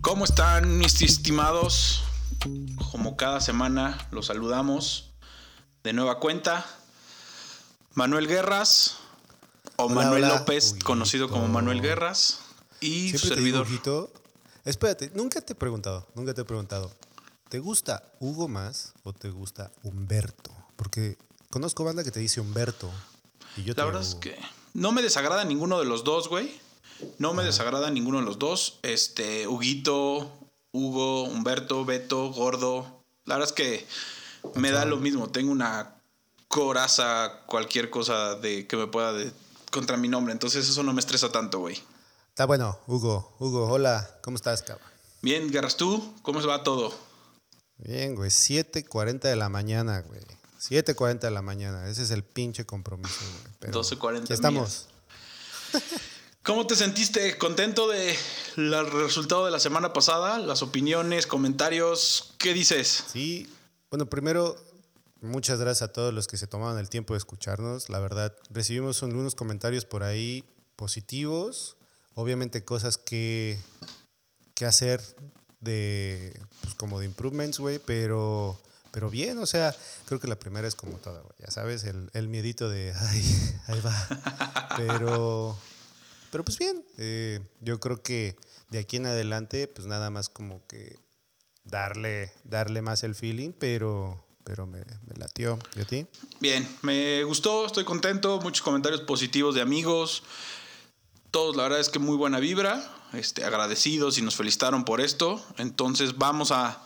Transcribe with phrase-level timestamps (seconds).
[0.00, 2.02] ¿Cómo están mis estimados?
[2.92, 5.10] Como cada semana los saludamos
[5.84, 6.64] de nueva cuenta.
[7.94, 8.96] Manuel Guerras
[9.76, 12.40] o Hola, Manuel hola, López, conocido como Manuel Guerras
[12.80, 13.66] y su te servidor.
[13.68, 14.10] digo.
[14.64, 16.90] Espérate, nunca te he preguntado, nunca te he preguntado.
[17.50, 20.52] ¿Te gusta Hugo más o te gusta Humberto?
[20.76, 21.18] Porque
[21.50, 22.90] conozco banda que te dice Humberto.
[23.56, 24.38] Y yo te La digo verdad es que
[24.72, 26.66] no me desagrada ninguno de los dos, güey.
[27.18, 28.78] No me desagrada ninguno de los dos.
[28.82, 30.30] Este, Huguito,
[30.72, 33.02] Hugo, Humberto, Beto, Gordo.
[33.24, 33.86] La verdad es que
[34.54, 35.28] me da lo mismo.
[35.28, 35.94] Tengo una
[36.48, 39.32] coraza, cualquier cosa de que me pueda de,
[39.70, 40.32] contra mi nombre.
[40.32, 41.80] Entonces eso no me estresa tanto, güey.
[42.28, 43.34] Está bueno, Hugo.
[43.38, 44.86] Hugo, hola, ¿cómo estás, cabrón?
[45.20, 46.14] Bien, Guerras, ¿tú?
[46.22, 46.94] ¿Cómo se va todo?
[47.78, 50.20] Bien, güey, 7.40 de la mañana, güey.
[50.60, 53.54] 7.40 de la mañana, ese es el pinche compromiso, güey.
[53.60, 54.88] Pero 12:40 aquí estamos.
[56.48, 57.36] ¿Cómo te sentiste?
[57.36, 58.16] ¿Contento de
[58.56, 60.38] el resultado de la semana pasada?
[60.38, 62.32] Las opiniones, comentarios.
[62.38, 63.04] ¿Qué dices?
[63.12, 63.46] Sí,
[63.90, 64.56] bueno, primero,
[65.20, 67.90] muchas gracias a todos los que se tomaron el tiempo de escucharnos.
[67.90, 70.42] La verdad, recibimos algunos comentarios por ahí
[70.74, 71.76] positivos,
[72.14, 73.58] obviamente cosas que,
[74.54, 75.02] que hacer
[75.60, 78.58] de, pues como de improvements, güey, pero,
[78.90, 82.28] pero bien, o sea, creo que la primera es como toda, ya sabes, el, el
[82.28, 84.74] miedito de, ay, ahí va.
[84.78, 85.58] Pero,
[86.30, 88.36] pero pues bien, eh, yo creo que
[88.70, 90.98] de aquí en adelante, pues nada más como que
[91.64, 95.58] darle, darle más el feeling, pero, pero me, me latió.
[95.76, 96.06] ¿Y a ti?
[96.40, 100.22] Bien, me gustó, estoy contento, muchos comentarios positivos de amigos,
[101.30, 105.44] todos la verdad es que muy buena vibra, este, agradecidos y nos felicitaron por esto,
[105.58, 106.82] entonces vamos a,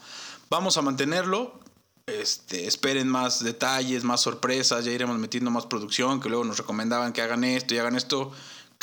[0.49, 1.59] vamos a mantenerlo,
[2.05, 7.13] este, esperen más detalles, más sorpresas, ya iremos metiendo más producción, que luego nos recomendaban
[7.13, 8.31] que hagan esto y hagan esto.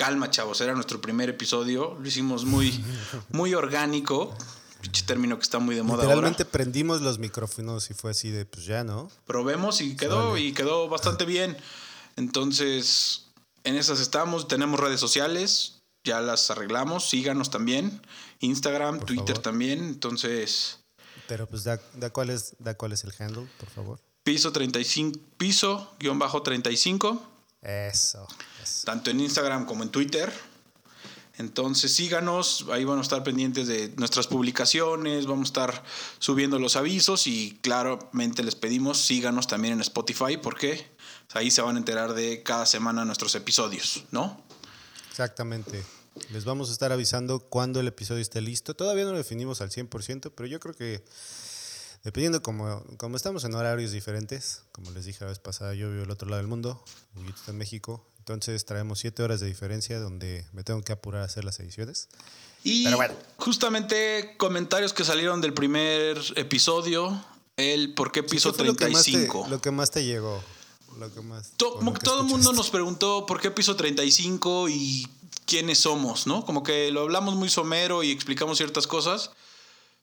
[0.01, 2.83] Calma, chavos, era nuestro primer episodio, lo hicimos muy,
[3.29, 4.35] muy orgánico,
[4.81, 6.15] pinche término que está muy de moda ahora.
[6.15, 9.11] Literalmente prendimos los micrófonos y fue así de, pues ya, ¿no?
[9.27, 11.55] probemos y quedó y quedó bastante bien.
[12.17, 13.27] Entonces,
[13.63, 18.01] en esas estamos, tenemos redes sociales, ya las arreglamos, síganos también,
[18.39, 19.43] Instagram, Por Twitter favor.
[19.43, 20.79] también, entonces
[21.29, 24.01] Pero pues da, da, cuál es, da cuál es el handle, por favor.
[24.23, 27.23] piso 35 piso guion bajo 35,
[27.61, 28.27] Eso.
[28.85, 30.33] Tanto en Instagram como en Twitter.
[31.39, 35.85] Entonces síganos, ahí van a estar pendientes de nuestras publicaciones, vamos a estar
[36.19, 40.87] subiendo los avisos y claramente les pedimos síganos también en Spotify porque
[41.33, 44.43] ahí se van a enterar de cada semana nuestros episodios, ¿no?
[45.09, 45.83] Exactamente.
[46.31, 48.75] Les vamos a estar avisando cuando el episodio esté listo.
[48.75, 51.03] Todavía no lo definimos al 100%, pero yo creo que
[52.05, 56.05] dependiendo como, como estamos en horarios diferentes, como les dije la vez pasada, yo vivo
[56.05, 56.85] al otro lado del mundo,
[57.17, 61.23] Huguito está en México, entonces traemos siete horas de diferencia donde me tengo que apurar
[61.23, 62.09] a hacer las ediciones.
[62.63, 63.15] Y Pero bueno.
[63.39, 67.25] justamente comentarios que salieron del primer episodio,
[67.57, 69.47] el por qué piso ¿Qué fue lo que te- 35.
[69.49, 70.43] Lo que más te llegó.
[70.99, 71.53] Lo que más.
[71.57, 75.09] To- lo que todo el mundo nos preguntó por qué piso 35 y
[75.47, 76.45] quiénes somos, ¿no?
[76.45, 79.31] Como que lo hablamos muy somero y explicamos ciertas cosas.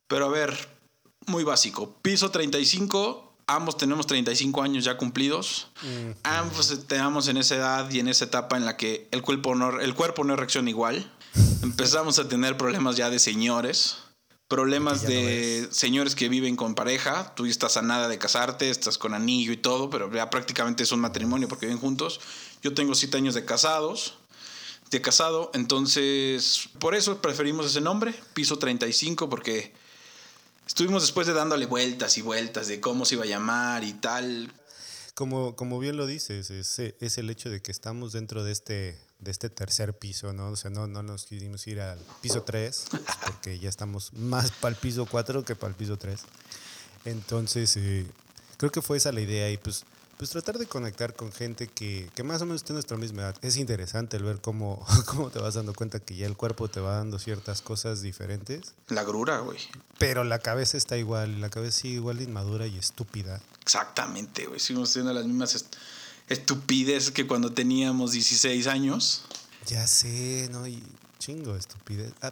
[0.07, 0.69] Pero a ver,
[1.25, 1.97] muy básico.
[2.01, 5.67] Piso 35, ambos tenemos 35 años ya cumplidos.
[6.23, 9.79] Ambos estamos en esa edad y en esa etapa en la que el cuerpo no,
[9.79, 11.09] el cuerpo no reacciona igual.
[11.63, 13.97] Empezamos a tener problemas ya de señores.
[14.47, 17.33] Problemas no de señores que viven con pareja.
[17.35, 20.91] Tú estás a nada de casarte, estás con anillo y todo, pero ya prácticamente es
[20.91, 22.19] un matrimonio porque viven juntos.
[22.61, 24.15] Yo tengo siete años de casados,
[24.89, 29.73] de casado, entonces por eso preferimos ese nombre, piso 35, porque
[30.67, 34.51] estuvimos después de dándole vueltas y vueltas de cómo se iba a llamar y tal.
[35.15, 38.99] Como, como bien lo dices, es, es el hecho de que estamos dentro de este,
[39.17, 40.49] de este tercer piso, ¿no?
[40.49, 42.85] O sea, no, no nos quisimos ir al piso 3,
[43.25, 46.21] porque ya estamos más para el piso 4 que para el piso 3.
[47.05, 48.05] Entonces, eh,
[48.57, 49.85] creo que fue esa la idea y pues,
[50.17, 53.35] pues tratar de conectar con gente que, que más o menos en nuestra misma edad.
[53.41, 56.79] Es interesante el ver cómo, cómo te vas dando cuenta que ya el cuerpo te
[56.79, 59.59] va dando ciertas cosas diferentes, La grura, güey.
[59.99, 63.41] pero la cabeza está igual, la cabeza sigue igual de inmadura y estúpida.
[63.61, 64.59] Exactamente, güey.
[64.59, 65.75] Seguimos teniendo las mismas est-
[66.29, 69.23] estupideces que cuando teníamos 16 años.
[69.67, 70.67] Ya sé, ¿no?
[70.67, 70.81] Y
[71.19, 72.13] chingo de estupidez.
[72.21, 72.31] Ah,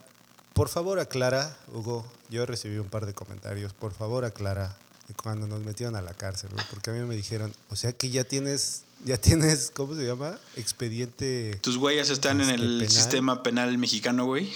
[0.54, 2.06] por favor, aclara, Hugo.
[2.30, 3.74] Yo recibí un par de comentarios.
[3.74, 4.77] Por favor, aclara
[5.13, 8.10] cuando nos metieron a la cárcel, güey, porque a mí me dijeron, o sea que
[8.10, 10.38] ya tienes, ya tienes, ¿cómo se llama?
[10.56, 11.60] Expediente.
[11.62, 12.90] Tus huellas están en Este, el penal.
[12.90, 14.52] sistema penal mexicano, güey.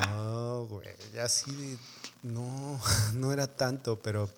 [0.00, 1.78] No, güey, ya así de,
[2.22, 2.80] no,
[3.14, 4.30] no era tanto, pero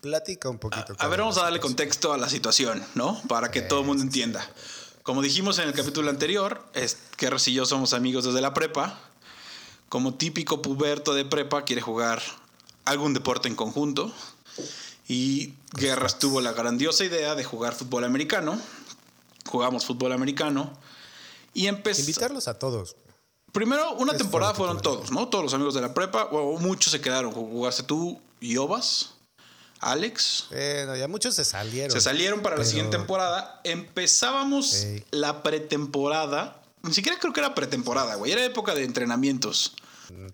[0.00, 0.94] platica un poquito.
[0.98, 3.20] A ver, vamos a darle con contexto a la situación, ¿no?
[3.28, 4.48] Para que todo el mundo entienda.
[5.02, 9.00] Como dijimos en el capítulo anterior, es que y yo somos amigos desde la prepa.
[9.88, 12.22] como típico puberto de prepa, quiere jugar
[12.84, 14.12] algún deporte en conjunto.
[15.08, 18.58] Y Guerras tuvo la grandiosa idea de jugar fútbol americano.
[19.46, 20.72] Jugamos fútbol americano.
[21.54, 22.00] Y empezó.
[22.00, 22.96] Invitarlos a todos.
[23.52, 25.28] Primero, una temporada fueron todos, ¿no?
[25.28, 26.24] Todos los amigos de la prepa.
[26.32, 27.32] O muchos se quedaron.
[27.32, 29.10] Jugaste tú y Obas,
[29.80, 30.46] Alex.
[30.52, 31.90] Eh, no, ya muchos se salieron.
[31.90, 33.60] Se salieron para la siguiente temporada.
[33.64, 36.62] Empezábamos la pretemporada.
[36.82, 38.32] Ni siquiera creo que era pretemporada, güey.
[38.32, 39.74] Era época de entrenamientos.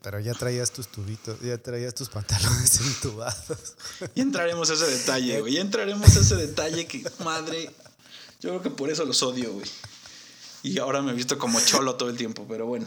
[0.02, 3.74] Pero ya traías tus tubitos, ya traías tus pantalones entubados.
[4.14, 5.54] Ya entraremos a ese detalle, güey.
[5.54, 7.70] Ya entraremos a ese detalle que, madre.
[8.40, 9.66] Yo creo que por eso los odio, güey.
[10.62, 12.86] Y ahora me he visto como cholo todo el tiempo, pero bueno.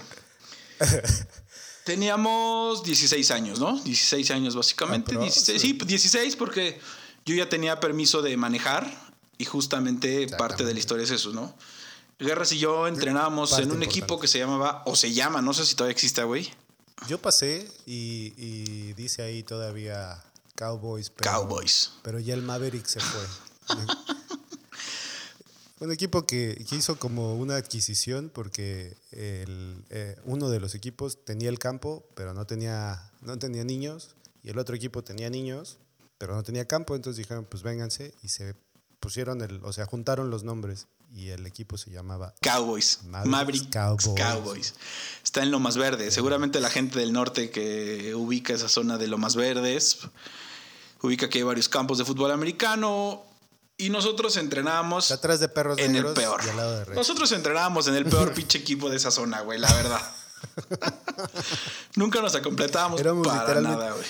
[1.83, 3.79] Teníamos 16 años, ¿no?
[3.81, 5.11] 16 años básicamente.
[5.11, 6.79] Ah, pero- 16, sí, 16 porque
[7.25, 8.89] yo ya tenía permiso de manejar
[9.37, 11.55] y justamente parte de la historia es eso, ¿no?
[12.19, 13.99] Guerras y yo entrenábamos Parte en un importante.
[13.99, 16.53] equipo que se llamaba, o se llama, no sé si todavía existe, güey.
[17.07, 20.23] Yo pasé y, y dice ahí todavía
[20.55, 21.09] Cowboys.
[21.09, 21.91] Pero, Cowboys.
[22.03, 23.23] Pero ya el Maverick se fue.
[25.79, 31.25] un equipo que, que hizo como una adquisición porque el, eh, uno de los equipos
[31.25, 34.15] tenía el campo, pero no tenía, no tenía niños.
[34.43, 35.79] Y el otro equipo tenía niños,
[36.19, 36.95] pero no tenía campo.
[36.95, 38.13] Entonces dijeron, pues vénganse.
[38.21, 38.55] Y se
[38.99, 40.87] pusieron, el, o sea, juntaron los nombres.
[41.13, 42.99] Y el equipo se llamaba Cowboys.
[43.03, 44.21] Mavericks Maverick Cowboys.
[44.21, 44.73] Cowboys.
[45.23, 46.13] Está en Lomas Verdes.
[46.13, 49.99] Seguramente la gente del norte que ubica esa zona de Lomas Verdes
[51.01, 53.23] ubica que hay varios campos de fútbol americano
[53.77, 56.41] y nosotros entrenábamos atrás de perros en el peor.
[56.41, 56.95] al lado de.
[56.95, 60.01] Nosotros entrenábamos en el peor pinche equipo de esa zona, güey, la verdad.
[61.95, 64.05] Nunca nos completábamos Éramos para nada, güey.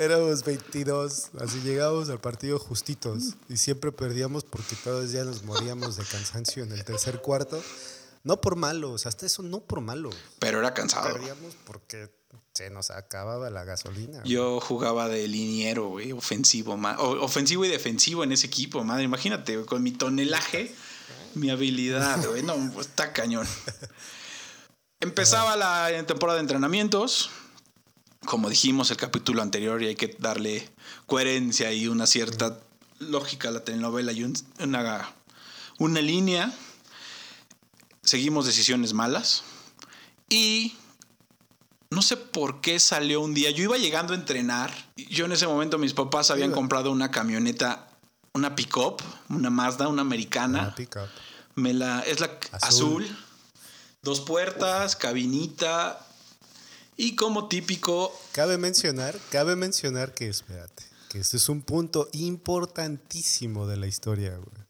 [0.00, 5.96] Éramos 22, así llegábamos al partido justitos y siempre perdíamos porque todos ya nos moríamos
[5.96, 7.62] de cansancio en el tercer cuarto.
[8.24, 10.08] No por malos, hasta eso no por malo.
[10.38, 11.12] Pero era cansado.
[11.12, 12.10] Perdíamos porque
[12.54, 14.22] se nos acababa la gasolina.
[14.24, 19.04] Yo jugaba de liniero, güey, ofensivo, ofensivo y defensivo en ese equipo, madre.
[19.04, 20.74] Imagínate, güey, con mi tonelaje,
[21.34, 23.46] mi habilidad, güey, no, está cañón.
[25.00, 27.30] Empezaba la temporada de entrenamientos.
[28.26, 30.68] Como dijimos el capítulo anterior, y hay que darle
[31.06, 32.60] coherencia y una cierta
[32.98, 35.10] lógica a la telenovela y un- una,
[35.78, 36.52] una línea.
[38.02, 39.42] Seguimos decisiones malas.
[40.28, 40.74] Y
[41.90, 43.50] no sé por qué salió un día.
[43.50, 44.72] Yo iba llegando a entrenar.
[44.96, 47.88] Yo en ese momento mis papás habían comprado una camioneta,
[48.32, 50.60] una pick-up, una Mazda, una americana.
[50.60, 51.08] Una pick-up.
[51.56, 53.04] Me la, es la azul.
[53.04, 53.18] Azul.
[54.02, 56.06] Dos puertas, cabinita.
[57.02, 63.66] Y como típico, Cabe mencionar, cabe mencionar que, espérate, que este es un punto importantísimo
[63.66, 64.66] de la historia, güey.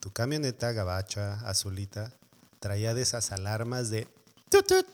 [0.00, 2.12] Tu camioneta gabacha, azulita,
[2.58, 4.08] traía de esas alarmas de
[4.48, 4.86] tut, tut.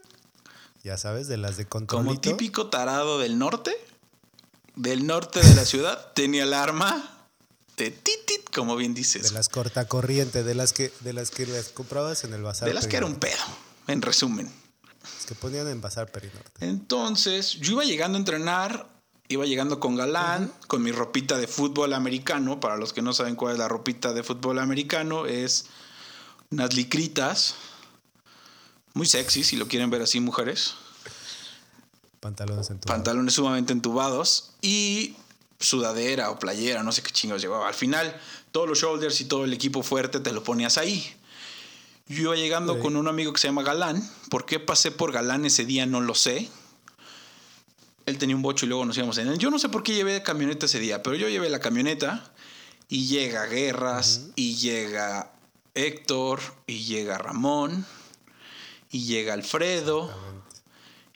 [0.85, 2.21] Ya sabes, de las de como controlito.
[2.21, 3.75] típico tarado del norte,
[4.77, 7.29] del norte de la ciudad, tenía el arma
[7.79, 9.23] de titit, como bien dices.
[9.23, 12.69] De las cortacorriente, de las que, de las que las comprabas en el bazar.
[12.69, 13.43] de las que era un pedo,
[13.87, 14.62] en resumen.
[15.03, 16.67] Las que ponían en bazar Perinorte.
[16.67, 18.89] Entonces, yo iba llegando a entrenar,
[19.29, 22.61] iba llegando con galán, con mi ropita de fútbol americano.
[22.61, 25.67] Para los que no saben cuál es la ropita de fútbol americano, es
[26.51, 27.55] unas licritas,
[28.95, 30.75] muy sexy, si lo quieren ver así, mujeres.
[32.21, 35.17] Pantalones en tu Pantalones sumamente entubados y
[35.59, 37.69] sudadera o playera, no sé qué chingos llevaba.
[37.69, 38.15] Al final,
[38.53, 41.17] todos los shoulders y todo el equipo fuerte te lo ponías ahí.
[42.09, 44.03] Yo iba llegando con un amigo que se llama Galán.
[44.29, 45.87] ¿Por qué pasé por Galán ese día?
[45.87, 46.51] No lo sé.
[48.07, 49.39] Él tenía un bocho y luego nos íbamos en él.
[49.39, 52.33] Yo no sé por qué llevé camioneta ese día, pero yo llevé la camioneta
[52.89, 55.33] y llega Guerras y llega
[55.75, 57.87] Héctor y llega Ramón
[58.91, 60.13] y llega Alfredo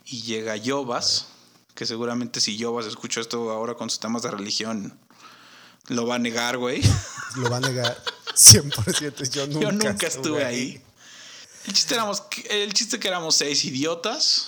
[0.05, 1.27] y llega Yobas,
[1.75, 4.99] que seguramente si Yobas escuchó esto ahora con sus temas de religión,
[5.89, 6.81] lo va a negar, güey.
[7.37, 8.03] Lo va a negar
[8.37, 9.31] 100%.
[9.31, 10.83] Yo nunca, Yo nunca estuve ahí.
[11.67, 14.47] El chiste, éramos, el chiste que éramos seis idiotas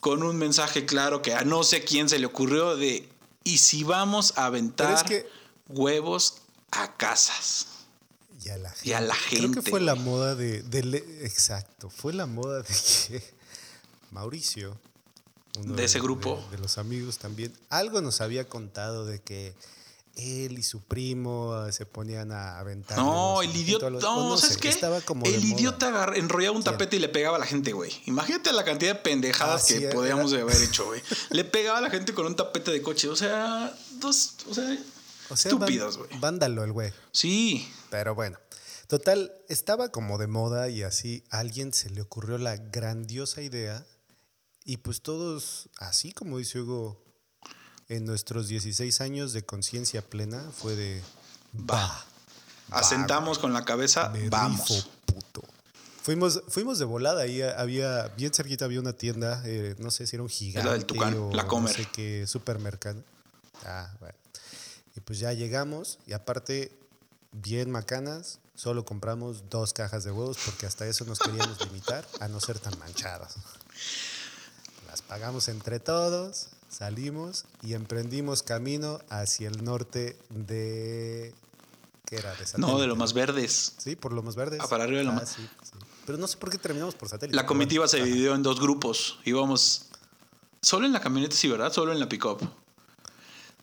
[0.00, 3.08] con un mensaje claro que a no sé quién se le ocurrió de
[3.44, 5.28] y si vamos a aventar Pero es que-
[5.68, 6.34] huevos
[6.70, 7.68] a casas.
[8.44, 8.88] Y a la gente.
[8.88, 10.58] Y a la Creo que fue la moda de,
[11.22, 11.88] Exacto.
[11.90, 12.68] Fue la moda de
[13.08, 13.34] que
[14.10, 14.78] Mauricio.
[15.58, 16.44] uno De ese grupo.
[16.50, 17.52] De, de los amigos también.
[17.70, 19.54] Algo nos había contado de que
[20.16, 22.96] él y su primo eh, se ponían a aventar.
[22.98, 23.90] No, el idiota.
[23.90, 24.68] los- No, no ¿sabes sé, qué?
[24.70, 26.72] Estaba como el idiota enrollaba un ¿Quién?
[26.74, 27.92] tapete y le pegaba a la gente, güey.
[28.06, 31.02] Imagínate la cantidad de pendejadas Ah, que sí, era- podíamos haber hecho, güey.
[31.30, 33.08] Le pegaba a la gente con un tapete de coche.
[33.08, 34.36] O sea, dos.
[34.48, 34.76] O sea,
[35.30, 36.10] O sea, estúpidos, güey.
[36.20, 36.92] Vándalo el güey.
[37.12, 37.68] Sí.
[37.90, 38.38] Pero bueno,
[38.86, 43.84] total, estaba como de moda y así a alguien se le ocurrió la grandiosa idea
[44.64, 47.00] Y pues todos, así como dice Hugo,
[47.88, 51.02] en nuestros 16 años de conciencia plena fue de...
[51.70, 52.04] Va.
[52.70, 54.68] Asentamos con la cabeza, Me vamos.
[54.68, 55.42] rifo, puto.
[56.02, 60.16] Fuimos, fuimos de volada, ahí había, bien cerquita había una tienda, eh, no sé si
[60.16, 61.70] era un gigante del Tucán, o la Comer.
[61.76, 63.02] no sé qué supermercado.
[63.64, 64.14] Ah, bueno.
[64.96, 66.76] Y pues ya llegamos y aparte,
[67.32, 72.28] bien macanas, solo compramos dos cajas de huevos porque hasta eso nos queríamos limitar a
[72.28, 73.34] no ser tan manchados.
[74.88, 81.34] Las pagamos entre todos, salimos y emprendimos camino hacia el norte de...
[82.04, 82.30] ¿Qué era?
[82.34, 83.74] De No, de Satélite, lo más verdes.
[83.78, 84.60] Sí, por Lomos Verdes.
[84.62, 85.30] Ah, para arriba de Lomas.
[85.30, 85.72] sí, sí.
[86.04, 87.34] Pero no sé por qué terminamos por satélite.
[87.34, 88.06] La comitiva bueno, se ajá.
[88.06, 89.18] dividió en dos grupos.
[89.24, 89.86] Íbamos
[90.62, 91.72] solo en la camioneta, sí, ¿verdad?
[91.72, 92.38] Solo en la pick-up.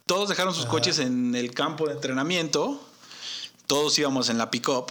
[0.05, 2.82] Todos dejaron sus coches en el campo de entrenamiento.
[3.67, 4.88] Todos íbamos en la pick-up.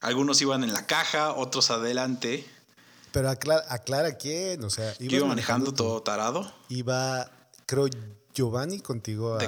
[0.00, 2.46] Algunos iban en la caja, otros adelante.
[3.12, 5.76] Pero aclara, aclara quién, o sea, iba manejando tú.
[5.84, 6.52] todo tarado.
[6.68, 7.30] Iba,
[7.66, 7.88] creo,
[8.32, 9.42] Giovanni contigo a,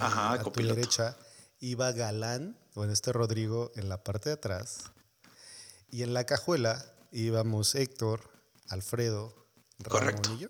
[0.00, 1.16] ajá, a tu derecha.
[1.60, 4.84] Iba Galán, bueno, este Rodrigo, en la parte de atrás.
[5.90, 8.20] Y en la cajuela íbamos Héctor,
[8.68, 9.34] Alfredo,
[9.88, 10.30] Correcto.
[10.30, 10.48] Ramón y yo.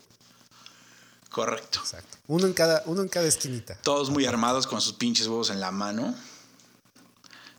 [1.29, 1.79] Correcto.
[1.79, 2.17] Exacto.
[2.27, 3.75] Uno en cada, uno en cada esquinita.
[3.81, 6.15] Todos muy armados con sus pinches huevos en la mano.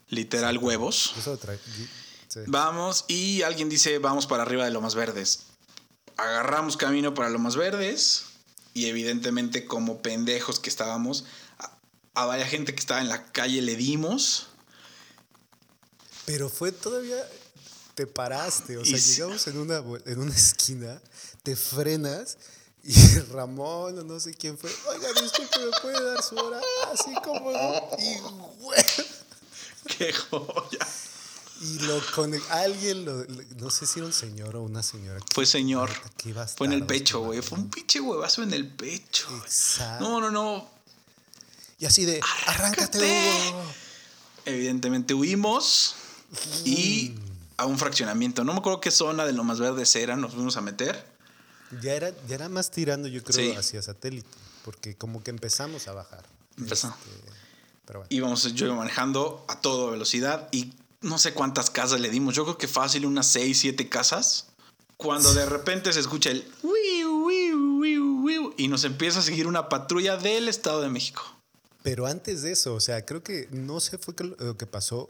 [0.09, 1.15] Literal huevos.
[1.17, 1.39] Eso
[2.29, 2.41] sí.
[2.47, 5.47] Vamos y alguien dice vamos para arriba de Lomas Verdes.
[6.17, 8.30] Agarramos camino para Lomas Verdes
[8.81, 11.27] y evidentemente como pendejos que estábamos,
[11.59, 11.77] a,
[12.15, 14.47] a varias gente que estaba en la calle le dimos.
[16.25, 17.23] Pero fue todavía.
[17.95, 21.03] Te paraste, o sea, llegamos en una, en una esquina,
[21.43, 22.39] te frenas
[22.83, 22.95] y
[23.33, 24.71] Ramón o no sé quién fue.
[24.89, 26.61] Oiga, disculpe, ¿me puede dar su hora?
[26.91, 27.51] Así como.
[27.99, 28.19] Y,
[28.63, 28.85] güey,
[29.99, 30.89] ¡Qué joya!
[31.61, 35.21] Y lo con alguien, lo, lo- no sé si era un señor o una señora.
[35.35, 35.91] Fue señor.
[36.57, 37.43] Fue en el pecho, güey.
[37.43, 39.29] Fue un pinche huevazo en el pecho.
[39.45, 40.05] Exacto.
[40.09, 40.69] No, no, no.
[41.79, 43.55] Y así de, arráncate.
[44.45, 45.95] Evidentemente huimos
[46.65, 47.15] y
[47.57, 48.43] a un fraccionamiento.
[48.45, 51.05] No me acuerdo qué zona de Lomas Verdes era, nos fuimos a meter.
[51.83, 53.57] Ya era, ya era más tirando, yo creo, Sí.
[53.57, 54.29] hacia satélite.
[54.65, 56.25] Porque como que empezamos a bajar.
[56.59, 56.89] Empezó.
[56.89, 57.33] Este,
[57.87, 58.09] pero bueno.
[58.11, 62.35] íbamos yo iba manejando a toda velocidad y no sé cuántas casas le dimos.
[62.35, 64.47] Yo creo que fácil unas 6, 7 casas.
[64.97, 66.45] Cuando de repente se escucha el
[68.57, 71.23] y nos empieza a seguir una patrulla del Estado de México.
[71.83, 75.09] Pero antes de eso, o sea, creo que no sé fue lo que pasó.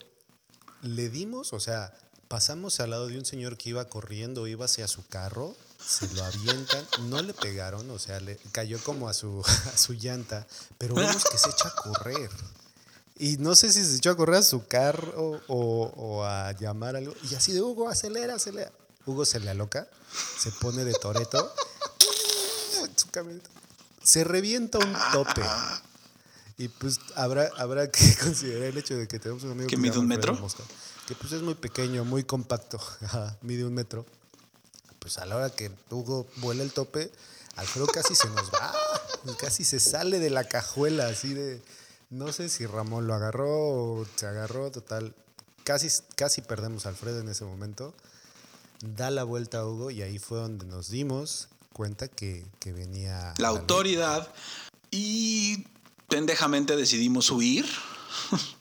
[0.82, 1.92] Le dimos, o sea,
[2.28, 6.22] pasamos al lado de un señor que iba corriendo, iba hacia su carro, se lo
[6.24, 9.42] avientan, no le pegaron, o sea, le cayó como a su,
[9.74, 10.46] a su llanta,
[10.78, 12.30] pero vemos que se echa a correr.
[13.20, 16.96] Y no sé si se echó a correr a su carro o, o a llamar
[16.96, 17.12] algo.
[17.30, 18.72] Y así de Hugo, acelera, acelera.
[19.04, 19.86] Hugo se le aloca,
[20.38, 21.52] se pone de toreto.
[22.82, 23.50] en su camioneta.
[24.02, 25.42] Se revienta un tope.
[26.56, 29.82] Y pues habrá, habrá que considerar el hecho de que tenemos un amigo ¿Que se
[29.82, 30.34] mide un metro?
[30.36, 30.62] Mosca,
[31.06, 32.80] que pues es muy pequeño, muy compacto.
[33.42, 34.06] Mide un metro.
[34.98, 37.12] Pues a la hora que Hugo vuela el tope,
[37.56, 38.74] Alfredo casi se nos va.
[39.38, 41.60] Casi se sale de la cajuela, así de.
[42.10, 45.14] No sé si Ramón lo agarró o se agarró, total.
[45.64, 47.94] Casi, casi perdemos a Alfredo en ese momento.
[48.80, 53.34] Da la vuelta a Hugo y ahí fue donde nos dimos cuenta que, que venía.
[53.38, 54.28] La autoridad
[54.90, 55.64] y
[56.08, 57.66] pendejamente decidimos huir.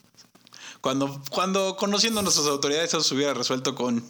[0.80, 4.02] Cuando, cuando conociendo a nuestras autoridades eso se hubiera resuelto con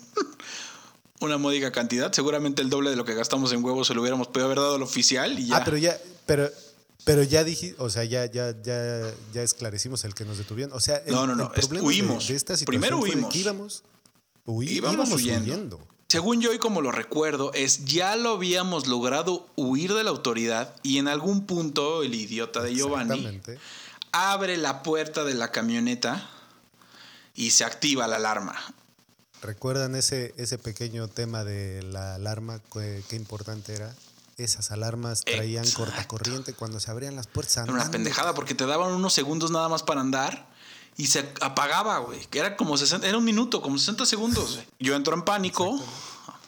[1.20, 4.28] una módica cantidad, seguramente el doble de lo que gastamos en huevos se lo hubiéramos
[4.28, 5.56] podido haber dado al oficial y ya.
[5.56, 6.48] Ah, pero ya, pero,
[7.04, 10.74] pero ya dije, o sea, ya, ya, ya, ya esclarecimos el que nos detuvieron.
[10.76, 12.28] O sea, el, No, no, no, el problema huimos.
[12.28, 13.32] De, esta situación Primero fue huimos.
[13.32, 13.82] que íbamos,
[14.46, 15.44] huí- Íbamos íbamos huyendo.
[15.52, 15.80] huyendo.
[16.08, 20.74] Según yo y como lo recuerdo, es ya lo habíamos logrado huir de la autoridad
[20.82, 23.40] y en algún punto el idiota de Giovanni
[24.10, 26.28] abre la puerta de la camioneta
[27.36, 28.56] y se activa la alarma.
[29.40, 32.60] ¿Recuerdan ese, ese pequeño tema de la alarma?
[32.72, 33.94] ¿Qué, qué importante era?
[34.42, 35.84] Esas alarmas traían Exacto.
[35.84, 37.58] cortacorriente cuando se abrían las puertas.
[37.58, 40.48] Era una pendejada porque te daban unos segundos nada más para andar
[40.96, 42.24] y se apagaba, güey.
[42.26, 44.60] Que era como 60, era un minuto, como 60 segundos.
[44.78, 45.78] Yo entro en pánico.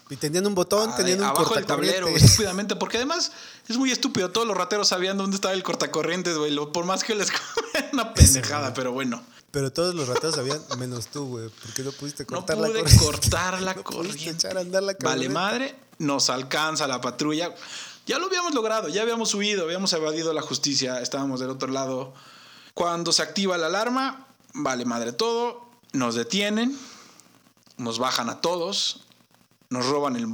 [0.09, 3.33] Y tenían un botón, ah, tenían un abajo del tablero, estúpidamente, porque además
[3.69, 4.31] es muy estúpido.
[4.31, 6.51] Todos los rateros sabían dónde estaba el cortacorrientes, güey.
[6.51, 7.29] Lo- Por más que les
[7.93, 9.23] una pendejada, pero bueno.
[9.53, 12.81] Pero todos los rateros sabían, menos tú, güey, porque no pudiste No cortar la pude
[12.83, 13.05] corriente.
[13.05, 14.31] cortar la No pudiste corriente.
[14.49, 17.55] echar a andar la Vale madre, nos alcanza la patrulla.
[18.07, 22.13] Ya lo habíamos logrado, ya habíamos huido, habíamos evadido la justicia, estábamos del otro lado.
[22.75, 26.77] Cuando se activa la alarma, vale madre todo, nos detienen,
[27.77, 29.05] nos bajan a todos,
[29.69, 30.27] nos roban el,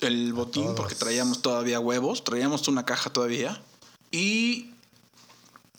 [0.00, 3.62] el botín porque traíamos todavía huevos, traíamos una caja todavía.
[4.10, 4.74] Y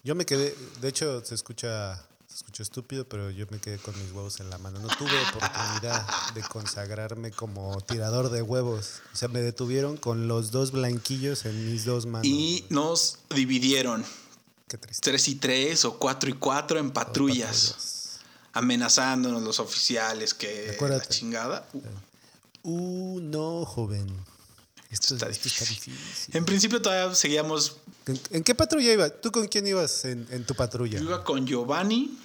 [0.03, 2.01] Yo me quedé, de hecho se escucha,
[2.35, 4.77] se escucha estúpido, pero yo me quedé con mis huevos en la mano.
[4.79, 8.99] No tuve oportunidad de consagrarme como tirador de huevos.
[9.13, 12.27] O sea, me detuvieron con los dos blanquillos en mis dos manos.
[12.27, 14.03] y nos dividieron
[14.67, 15.11] Qué triste.
[15.11, 18.19] 3 y 3 o 4 y 4 en patrullas, Patrullas.
[18.51, 21.07] amenazándonos los oficiales que la Acuérdate.
[21.09, 21.65] chingada.
[21.73, 21.81] Uh,
[22.67, 24.07] Uh, no, joven.
[24.89, 25.67] Esto, Está está difícil.
[25.67, 26.35] difícil.
[26.35, 27.77] En principio todavía seguíamos.
[28.07, 29.13] ¿En, en qué patrulla ibas?
[29.21, 30.97] ¿Tú con quién ibas en, en tu patrulla?
[30.97, 32.17] Yo iba con Giovanni,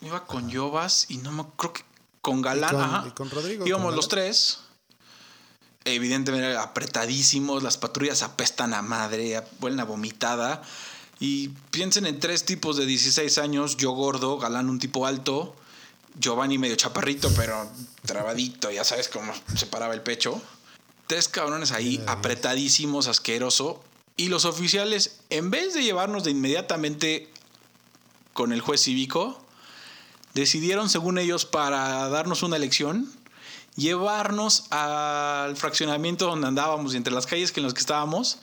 [0.00, 1.82] iba con Jovas y no me creo que
[2.20, 2.70] con Galán.
[2.70, 3.04] Y con- ajá.
[3.08, 4.58] y con Rodrigo, Íbamos con los tres.
[5.84, 10.62] Evidentemente apretadísimos, las patrullas apestan a madre, huelen a vomitada.
[11.20, 15.56] Y piensen en tres tipos de 16 años: yo gordo, Galán un tipo alto,
[16.18, 17.68] Giovanni medio chaparrito, pero
[18.04, 20.40] trabadito, ya sabes cómo se paraba el pecho.
[21.06, 23.82] Tres cabrones ahí, apretadísimos, asqueroso.
[24.16, 27.30] Y los oficiales, en vez de llevarnos de inmediatamente
[28.34, 29.40] con el juez cívico,
[30.34, 33.10] decidieron, según ellos, para darnos una elección,
[33.76, 38.38] llevarnos al fraccionamiento donde andábamos y entre las calles que en las que estábamos,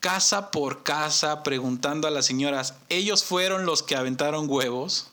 [0.00, 2.74] casa por casa, preguntando a las señoras.
[2.90, 5.08] Ellos fueron los que aventaron huevos.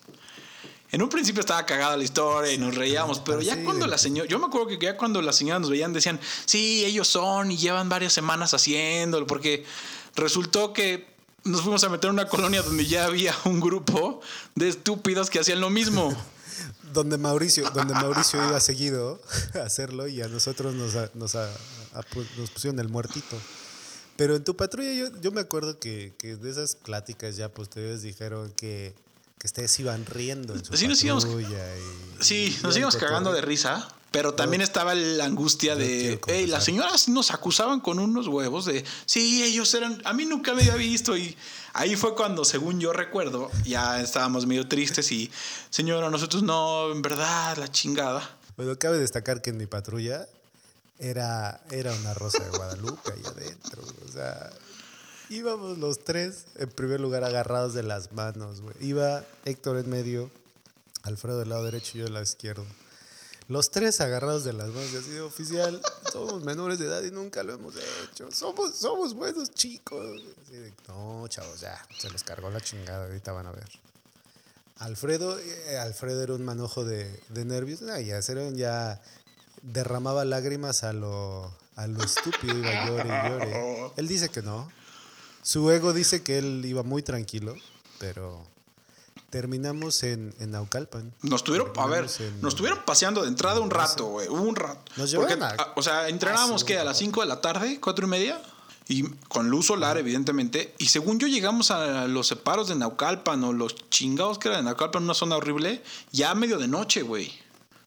[0.91, 3.97] En un principio estaba cagada la historia y nos reíamos, pero ya Sí, cuando la
[3.97, 7.49] señora, yo me acuerdo que ya cuando las señoras nos veían decían, sí, ellos son
[7.51, 9.63] y llevan varias semanas haciéndolo, porque
[10.17, 11.10] resultó que
[11.43, 14.21] nos fuimos a meter en una colonia donde ya había un grupo
[14.55, 16.15] de estúpidos que hacían lo mismo.
[16.93, 19.19] Donde Mauricio, donde Mauricio iba seguido
[19.55, 21.49] a hacerlo y a nosotros nos, a- nos, a-
[22.37, 23.37] nos pusieron el muertito.
[24.17, 28.01] Pero en tu patrulla yo, yo me acuerdo que, que de esas pláticas ya posteriores
[28.01, 28.93] dijeron que,
[29.41, 33.33] que ustedes iban riendo en su Sí, nos íbamos- y- Sí, y nos íbamos cagando
[33.33, 38.27] de risa, pero también estaba la angustia de, hey, las señoras nos acusaban con unos
[38.27, 41.35] huevos de, sí, ellos eran, a mí nunca me había visto y
[41.73, 45.31] ahí fue cuando, según yo recuerdo, ya estábamos medio tristes y,
[45.71, 48.37] señora, nosotros no, en verdad, la chingada.
[48.57, 50.27] Bueno, cabe destacar que en mi patrulla
[50.99, 53.81] era, era una rosa de Guadalupe ahí adentro.
[54.07, 54.51] O sea,
[55.31, 58.61] íbamos los tres, en primer lugar, agarrados de las manos.
[58.61, 58.75] güey.
[58.79, 60.29] Iba Héctor en medio,
[61.03, 62.65] Alfredo del lado derecho y yo del lado izquierdo.
[63.47, 67.43] Los tres agarrados de las manos y así, oficial, somos menores de edad y nunca
[67.43, 68.31] lo hemos hecho.
[68.31, 70.21] Somos, somos buenos chicos.
[70.49, 73.67] De, no, chavos, ya, se les cargó la chingada, ahorita van a ver.
[74.77, 77.81] Alfredo, eh, Alfredo era un manojo de, de nervios.
[77.81, 79.01] No, ya, era un- ya
[79.63, 83.91] derramaba lágrimas a lo, a lo estúpido, iba llore y llore.
[83.97, 84.71] Él dice que no.
[85.43, 87.55] Su ego dice que él iba muy tranquilo,
[87.99, 88.45] pero
[89.29, 91.13] terminamos en, en Naucalpan.
[91.21, 94.79] Nos tuvieron, a ver, en- nos estuvieron paseando de entrada un rato, güey, un rato.
[94.97, 97.41] Nos Porque, llevaron a- a- o sea, entrenábamos Ah, que a las 5 de la
[97.41, 98.41] tarde, cuatro y media,
[98.87, 100.75] y con luz solar, evidentemente.
[100.77, 104.63] Y según yo llegamos a los separos de Naucalpan o los chingados que era de
[104.63, 107.31] Naucalpan, una zona horrible, ya medio de noche, güey.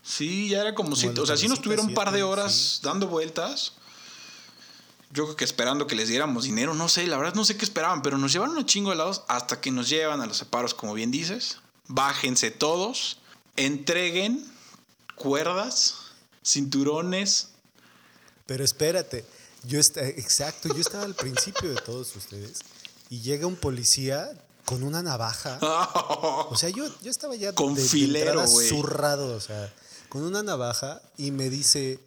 [0.03, 3.07] Sí, ya era como si, o sea, sí nos tuvieron un par de horas dando
[3.09, 3.75] vueltas.
[5.15, 7.65] Yo creo que esperando que les diéramos dinero, no sé, la verdad no sé qué
[7.65, 10.75] esperaban, pero nos llevaron un chingo de lados hasta que nos llevan a los separos,
[10.75, 11.59] como bien dices.
[11.87, 13.19] Bájense todos,
[13.57, 14.45] entreguen
[15.15, 15.95] cuerdas,
[16.45, 17.51] cinturones.
[18.47, 19.25] Pero espérate,
[19.65, 22.59] yo esta- exacto, yo estaba al principio de todos ustedes
[23.09, 24.31] y llega un policía
[24.65, 25.59] con una navaja.
[26.51, 28.69] O sea, yo, yo estaba ya Con de- de filero, güey.
[28.69, 29.73] zurrado, o sea,
[30.09, 31.99] con una navaja y me dice,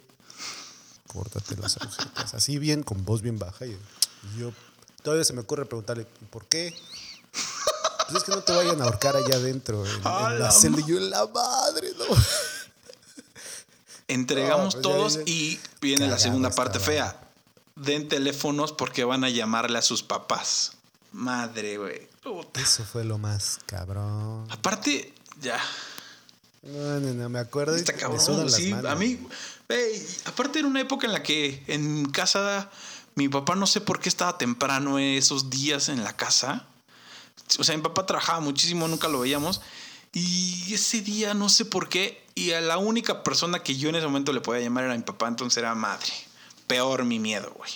[1.08, 3.65] córtate las agujetas, así bien, con voz bien baja.
[3.65, 3.78] Y
[4.38, 4.52] yo,
[5.04, 6.76] todavía se me ocurre preguntarle, ¿por qué?
[8.08, 10.52] Pues es que no te vayan a ahorcar allá adentro, en, en A la la
[10.52, 10.80] celda.
[10.82, 12.06] Y yo, la madre, no.
[14.08, 17.20] Entregamos No, pues todos viene y viene la segunda parte fea.
[17.76, 20.74] Den teléfonos porque van a llamarle a sus papás.
[21.12, 22.08] Madre, güey.
[22.56, 24.48] Eso fue lo más cabrón.
[24.50, 25.60] Aparte, ya.
[26.63, 28.72] No, no, no, me acuerdo Está me cabrón, las sí.
[28.72, 28.91] manos.
[28.91, 29.20] A mí,
[29.70, 32.70] güey, aparte era una época en la que en casa,
[33.16, 36.66] mi papá no sé por qué estaba temprano esos días en la casa.
[37.60, 39.62] O sea, mi papá trabajaba muchísimo, nunca lo veíamos.
[40.14, 42.24] Y ese día no sé por qué.
[42.36, 45.04] Y a la única persona que yo en ese momento le podía llamar era mi
[45.04, 46.12] papá, entonces era madre.
[46.68, 47.72] Peor mi miedo, güey.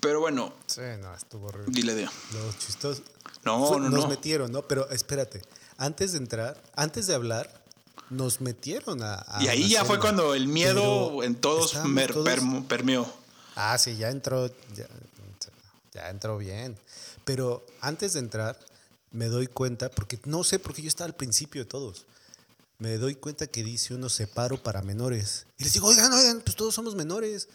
[0.00, 1.66] Pero bueno, Sí, no, estuvo horrible.
[1.68, 2.04] dile de.
[2.04, 3.02] Lo chistoso.
[3.44, 4.08] No, Fue- no, nos no.
[4.08, 4.62] metieron, ¿no?
[4.62, 5.42] Pero espérate,
[5.78, 7.59] antes de entrar, antes de hablar,
[8.10, 9.24] nos metieron a.
[9.26, 13.12] a Y ahí ya fue cuando el miedo en todos mer- todos- permeó.
[13.56, 14.48] Ah, sí, ya entró.
[14.74, 14.86] Ya,
[15.92, 16.76] ya entró bien.
[17.24, 18.58] Pero antes de entrar,
[19.10, 22.06] me doy cuenta, porque no sé por qué yo estaba al principio de todos.
[22.78, 25.44] me doy cuenta que dice uno separo para menores.
[25.58, 27.48] Y les digo, oigan, oigan, pues todos somos menores.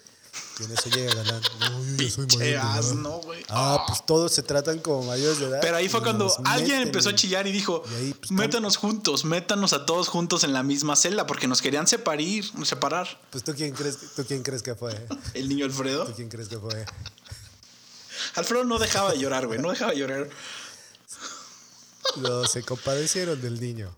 [0.60, 1.42] Y en eso llega Galán.
[1.60, 2.78] No, yo soy mayor Pinche de edad".
[2.78, 3.44] asno, güey.
[3.50, 5.60] Ah, pues todos se tratan como mayores de edad.
[5.62, 8.78] Pero ahí fue cuando alguien meten empezó a chillar y dijo, Y ahí, pues, métanos
[8.78, 12.26] juntos, métanos a todos juntos en la misma celda, porque nos querían separar,
[12.64, 13.22] separar.
[13.32, 14.94] Pues tú quién crees, tú quién crees que fue.
[15.34, 16.06] El niño Alfredo.
[16.06, 16.86] ¿Tú quién crees que fue?
[18.36, 20.30] Alfredo no dejaba de llorar, güey, no dejaba de llorar.
[22.18, 23.92] No, se compadecieron del niño.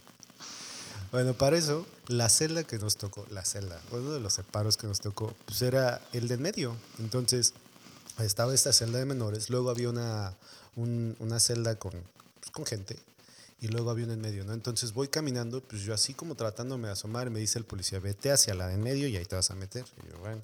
[1.12, 4.88] Bueno, para eso, la celda que nos tocó, la celda, uno de los separos que
[4.88, 6.76] nos tocó, pues era el de en medio.
[7.00, 7.54] Entonces,
[8.20, 10.36] estaba esta celda de menores, luego había una,
[10.76, 11.92] un- una celda con,
[12.40, 13.00] pues, con gente,
[13.62, 14.54] y luego había una en medio, ¿no?
[14.54, 18.32] Entonces voy caminando, pues yo así como tratándome de asomar, me dice el policía, vete
[18.32, 19.86] hacia la de en medio y ahí te vas a meter.
[20.06, 20.42] Y yo, bueno,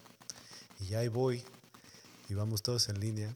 [0.79, 1.43] y ya ahí voy,
[2.29, 3.35] y vamos todos en línea.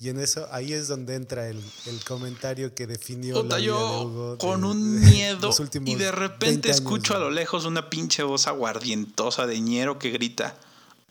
[0.00, 3.72] Y en eso, ahí es donde entra el, el comentario que definió Puta, la vida
[3.72, 5.50] de yo Hugo con de- un miedo
[5.84, 9.98] y de 20 repente años, escucho a lo lejos una pinche voz aguardientosa de ñero
[9.98, 10.54] que grita,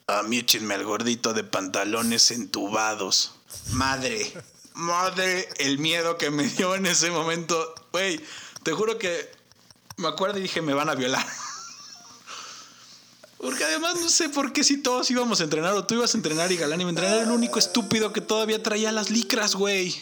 [0.08, 3.34] a mí échenme al gordito de pantalones entubados.
[3.72, 4.32] Madre,
[4.74, 7.76] madre, el miedo que me dio en ese momento.
[7.92, 8.22] Güey,
[8.64, 9.30] te juro que
[9.98, 11.26] me acuerdo y dije, me van a violar.
[13.48, 16.18] Porque además no sé por qué si todos íbamos a entrenar o tú ibas a
[16.18, 19.56] entrenar y Galán iba a entrenar, era el único estúpido que todavía traía las licras,
[19.56, 19.96] güey.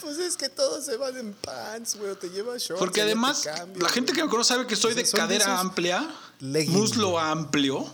[0.00, 2.80] Pues es que todos se van en pants, güey, o te llevas shorts.
[2.80, 6.04] Porque además, la gente que me conoce sabe que soy de cadera amplia,
[6.40, 7.24] leggings, muslo güey.
[7.24, 7.86] amplio,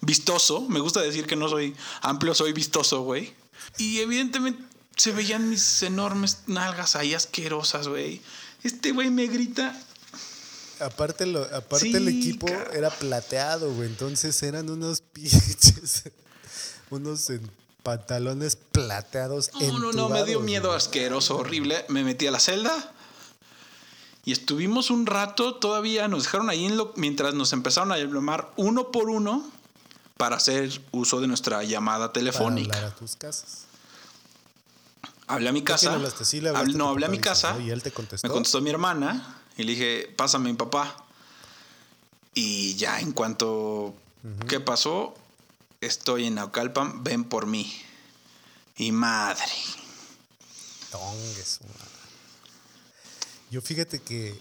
[0.00, 0.62] vistoso.
[0.62, 3.34] Me gusta decir que no soy amplio, soy vistoso, güey.
[3.76, 4.64] Y evidentemente
[4.96, 8.22] se veían mis enormes nalgas ahí asquerosas, güey.
[8.62, 9.78] Este güey me grita.
[10.80, 13.88] Aparte, lo, aparte Sí, el equipo era plateado, güey.
[13.88, 16.04] Entonces eran unos pinches.
[16.90, 17.50] unos en
[17.82, 19.50] pantalones plateados.
[19.60, 20.76] No, no, no, me dio miedo güey.
[20.76, 21.84] asqueroso, horrible.
[21.88, 22.92] Me metí a la celda.
[24.24, 28.50] Y estuvimos un rato todavía, nos dejaron ahí en lo, mientras nos empezaron a llamar
[28.56, 29.50] uno por uno
[30.18, 32.76] para hacer uso de nuestra llamada Para telefónica.
[32.76, 33.62] hablar a tus casas.
[35.26, 35.94] Hablé a mi ¿Con quién casa.
[35.94, 36.24] hablaste?
[36.26, 37.56] Sí, hablaste Hablé- no, hablé a mi casa.
[37.60, 38.28] ¿Y él te contestó?
[38.28, 40.96] Me contestó mi hermana y le dije, pásame a mi papá.
[42.34, 43.94] Y ya en cuanto,
[44.48, 45.14] ¿qué pasó?
[45.80, 47.70] Estoy en Naucalpan, ven por mí.
[48.76, 49.52] Y madre.
[50.90, 52.00] Tongue su madre.
[53.50, 54.40] Yo fíjate que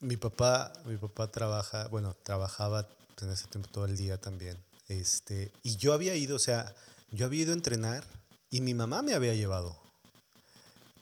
[0.00, 2.86] mi papá, mi papá trabaja, bueno, trabajaba
[3.20, 4.56] en ese tiempo todo el día también.
[4.88, 6.74] Este, y yo había ido, o sea,
[7.10, 8.04] yo había ido a entrenar
[8.50, 9.76] y mi mamá me había llevado.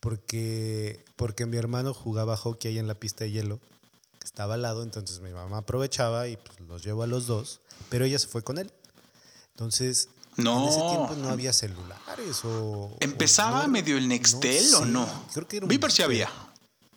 [0.00, 3.58] Porque, porque mi hermano jugaba hockey ahí en la pista de hielo,
[4.18, 7.60] que estaba al lado, entonces mi mamá aprovechaba y pues, los llevó a los dos,
[7.90, 8.72] pero ella se fue con él.
[9.52, 10.62] Entonces, No.
[10.62, 12.96] en ese tiempo no había celulares o...
[13.00, 15.06] ¿Empezaba o no- medio el Nextel o sé, no?
[15.34, 16.30] Creo que era un Viper sí había.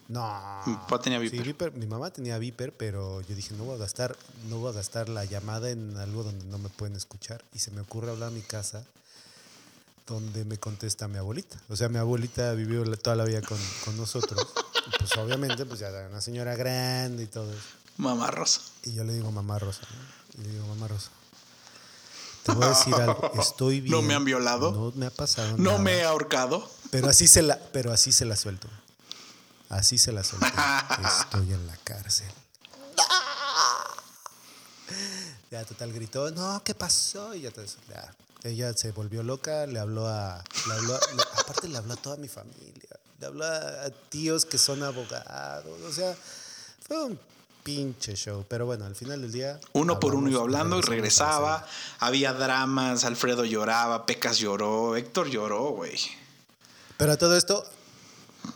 [0.07, 0.61] No.
[0.65, 1.71] Mi papá tenía Sí, Viper.
[1.71, 4.15] Viper- Mi mamá tenía Viper, pero yo dije, no voy a gastar,
[4.49, 7.43] no voy a gastar la llamada en algo donde no me pueden escuchar.
[7.53, 8.85] Y se me ocurre hablar a mi casa
[10.07, 11.57] donde me contesta mi abuelita.
[11.69, 14.45] O sea, mi abuelita vivió toda la vida con, con nosotros.
[14.87, 17.61] Y pues obviamente, pues ya era una señora grande y todo eso.
[17.97, 18.61] Mamá Rosa.
[18.83, 19.81] Y yo le digo, mamá Rosa.
[20.37, 20.41] ¿no?
[20.43, 21.09] Y le digo, mamá Rosa.
[22.43, 23.31] Te voy a decir algo.
[23.39, 23.91] Estoy bien.
[23.91, 24.71] ¿No me han violado?
[24.71, 25.77] No me ha pasado No nada.
[25.79, 26.69] me he ahorcado.
[26.91, 28.67] Pero así se la, pero así se la suelto.
[29.69, 30.47] Así se la suelto.
[31.21, 32.29] Estoy en la cárcel.
[35.49, 37.33] Ya total gritó, no, ¿qué pasó?
[37.35, 38.13] Y ya, todo eso, ya.
[38.43, 41.97] Ella se volvió loca, le habló a, le habló a- le- aparte le habló a
[41.97, 46.13] toda mi familia, le habló a, a tíos que son abogados, o sea,
[46.85, 47.19] fue un
[47.63, 49.57] pinche show, pero bueno, al final del día.
[49.71, 51.65] Uno por uno iba hablando y regresaba.
[51.99, 53.05] Había dramas.
[53.05, 54.05] Alfredo lloraba.
[54.05, 54.97] Pecas lloró.
[54.97, 55.97] Héctor lloró, güey.
[56.97, 57.65] Pero a todo esto,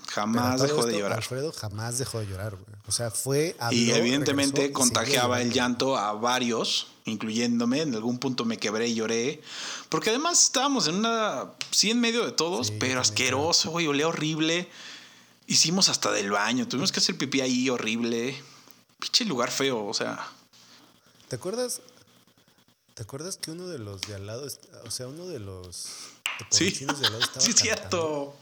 [0.09, 1.19] Jamás todo dejó de llorar.
[1.19, 2.76] Alfredo jamás dejó de llorar, güey.
[2.87, 3.55] O sea, fue.
[3.71, 7.81] Y habló, evidentemente y seguía contagiaba el llanto a varios, incluyéndome.
[7.81, 9.41] En algún punto me quebré y lloré.
[9.89, 11.51] Porque además estábamos en una.
[11.71, 13.87] Sí, en medio de todos, Sí, pero asqueroso, güey.
[13.87, 14.69] Olía horrible.
[15.47, 16.67] Hicimos hasta del baño.
[16.67, 18.41] Tuvimos que hacer pipí ahí horrible.
[18.99, 20.25] Pinche lugar feo, o sea.
[21.27, 21.81] ¿Te acuerdas?
[22.93, 24.47] ¿Te acuerdas que uno de los de al lado,
[24.85, 25.87] o sea, uno de los
[26.49, 27.61] Sí, de al lado estaba sí, cantando?
[27.61, 28.35] cierto.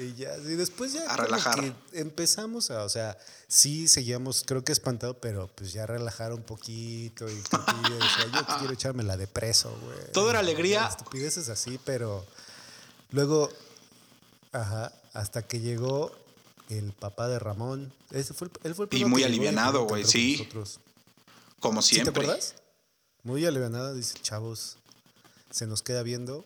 [0.00, 1.60] Y ya, y después ya A relajar.
[1.60, 6.42] que empezamos a, o sea, sí seguíamos, creo que espantado, pero pues ya relajar un
[6.42, 10.12] poquito y yo decía, yo quiero echarme la de preso, güey.
[10.12, 10.86] Todo era alegría.
[10.86, 12.24] Estupideces así, pero
[13.10, 13.50] luego,
[14.52, 16.12] ajá, hasta que llegó
[16.68, 17.92] el papá de Ramón.
[18.10, 20.48] Ese fue el, él fue el Y muy alivianado, güey, sí.
[21.60, 22.12] Como ¿Sí siempre.
[22.12, 22.54] te acuerdas?
[23.24, 24.76] Muy alivianada, dice, chavos,
[25.50, 26.44] se nos queda viendo.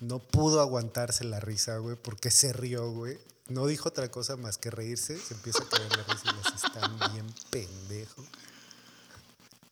[0.00, 3.18] No pudo aguantarse la risa, güey, porque se rió, güey.
[3.48, 5.18] No dijo otra cosa más que reírse.
[5.18, 8.24] Se empieza a caer la risa y les están bien pendejo.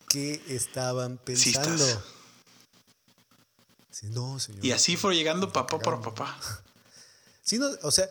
[0.08, 1.84] ¿Qué estaban pensando?
[3.90, 4.64] Sí, no, señor.
[4.64, 6.38] Y así fue llegando papá por papá.
[7.46, 8.08] Sí, no, o sea,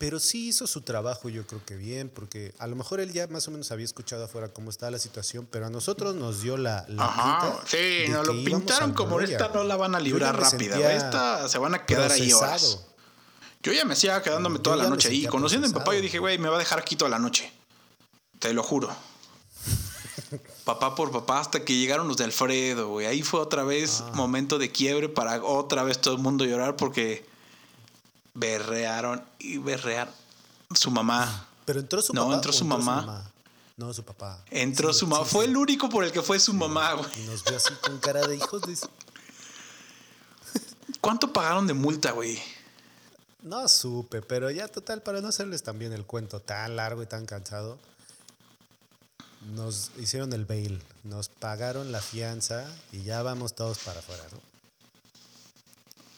[0.00, 3.26] pero sí hizo su trabajo, yo creo que bien, porque a lo mejor él ya
[3.26, 6.56] más o menos había escuchado afuera cómo estaba la situación, pero a nosotros nos dio
[6.56, 6.86] la.
[6.88, 10.90] la Ajá, sí, nos lo pintaron como gloria, esta no la van a librar rápida.
[10.94, 12.86] Esta se van a quedar ahí horas.
[13.62, 15.26] Yo ya me hacía quedándome Yo toda la noche ahí.
[15.26, 17.52] Conociendo a mi papá, yo dije, güey, me va a dejar aquí toda la noche.
[18.38, 18.88] Te lo juro.
[20.64, 23.04] papá por papá, hasta que llegaron los de Alfredo, güey.
[23.04, 24.12] Ahí fue otra vez Ah.
[24.14, 27.28] momento de quiebre para otra vez todo el mundo llorar porque
[28.34, 30.12] berrearon y berrearon.
[30.74, 31.46] Su mamá.
[31.64, 32.34] Pero entró su No, papá.
[32.34, 33.30] entró o su mamá.
[33.76, 34.38] No, su papá.
[34.50, 35.24] Entró Sí, su mamá.
[35.24, 35.50] sí, fue sí.
[35.50, 37.08] el único por el que fue su mamá, güey.
[37.16, 38.76] Y nos vio así con cara de hijos de.
[41.00, 42.38] ¿Cuánto pagaron de multa, güey?
[43.42, 47.24] No supe, pero ya total, para no hacerles también el cuento tan largo y tan
[47.24, 47.78] cansado,
[49.54, 54.38] nos hicieron el bail, nos pagaron la fianza y ya vamos todos para afuera, ¿no?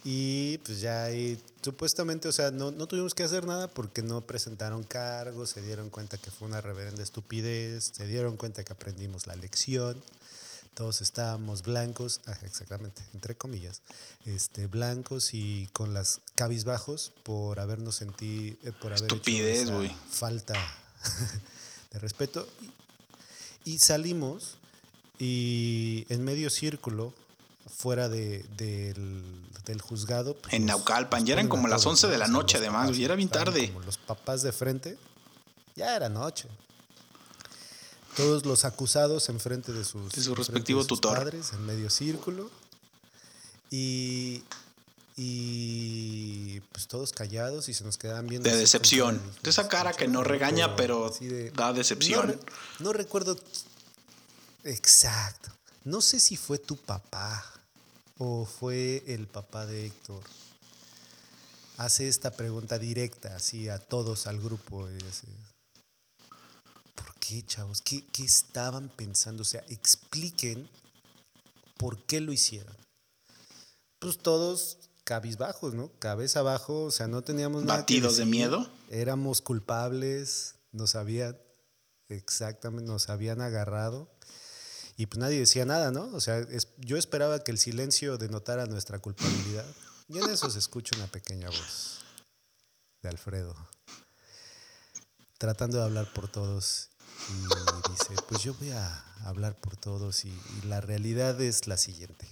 [0.04, 4.20] Y pues ya ahí, supuestamente, o sea, no, no tuvimos que hacer nada porque no
[4.20, 9.28] presentaron cargos, se dieron cuenta que fue una reverenda estupidez, se dieron cuenta que aprendimos
[9.28, 10.02] la lección,
[10.74, 13.82] todos estábamos blancos, ah, exactamente, entre comillas,
[14.26, 20.54] este, blancos y con las cabizbajos por habernos sentido, por haber Estupidez, hecho esa falta
[21.92, 22.48] de respeto.
[23.64, 24.56] Y, y salimos
[25.18, 27.14] y en medio círculo,
[27.68, 29.22] fuera de, del,
[29.64, 30.34] del juzgado.
[30.36, 33.04] pues, En Naucalpan, ya eran como las todos, 11 de la noche, además, papás y
[33.04, 33.68] era bien tarde.
[33.72, 34.98] Como los papás de frente,
[35.76, 36.48] ya era noche.
[38.16, 40.34] Todos los acusados enfrente de sus, De su
[40.82, 41.16] sus tutor.
[41.16, 42.50] padres, en medio círculo.
[43.70, 44.42] Y,
[45.16, 48.50] y pues todos callados y se nos quedaban viendo.
[48.50, 49.18] De decepción.
[49.42, 51.10] De esa cara que no regaña, pero
[51.54, 52.38] da decepción.
[52.80, 53.38] No, no recuerdo
[54.64, 55.50] exacto.
[55.84, 57.44] No sé si fue tu papá
[58.18, 60.22] o fue el papá de Héctor.
[61.76, 64.88] Hace esta pregunta directa, así a todos, al grupo.
[64.88, 65.26] y así,
[66.94, 67.80] ¿Por qué, chavos?
[67.82, 69.42] ¿Qué, qué estaban pensando?
[69.42, 70.68] O sea, expliquen
[71.76, 72.76] por qué lo hicieron.
[73.98, 75.90] Pues todos cabizbajos, ¿no?
[75.98, 78.68] Cabeza abajo, o sea, no teníamos nada ¿Batidos de miedo?
[78.88, 81.36] Éramos culpables, nos habían,
[82.08, 84.08] exactamente, nos habían agarrado.
[84.96, 86.04] Y pues nadie decía nada, ¿no?
[86.14, 89.66] O sea, es- yo esperaba que el silencio denotara nuestra culpabilidad.
[90.08, 92.00] Y en eso se escucha una pequeña voz
[93.02, 93.54] de Alfredo,
[95.38, 96.88] tratando de hablar por todos.
[97.30, 101.76] Y dice, pues yo voy a hablar por todos y, y la realidad es la
[101.76, 102.28] siguiente.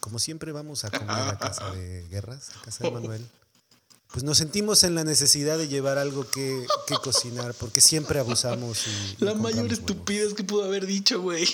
[0.00, 3.30] Como siempre vamos a comer a casa de guerras, a casa de Manuel,
[4.12, 8.86] pues nos sentimos en la necesidad de llevar algo que, que cocinar, porque siempre abusamos
[8.86, 8.90] y...
[8.90, 9.78] y La mayor huevos.
[9.78, 11.46] estupidez que pudo haber dicho, güey.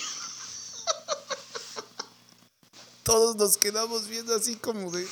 [3.03, 5.07] Todos nos quedamos viendo así como de...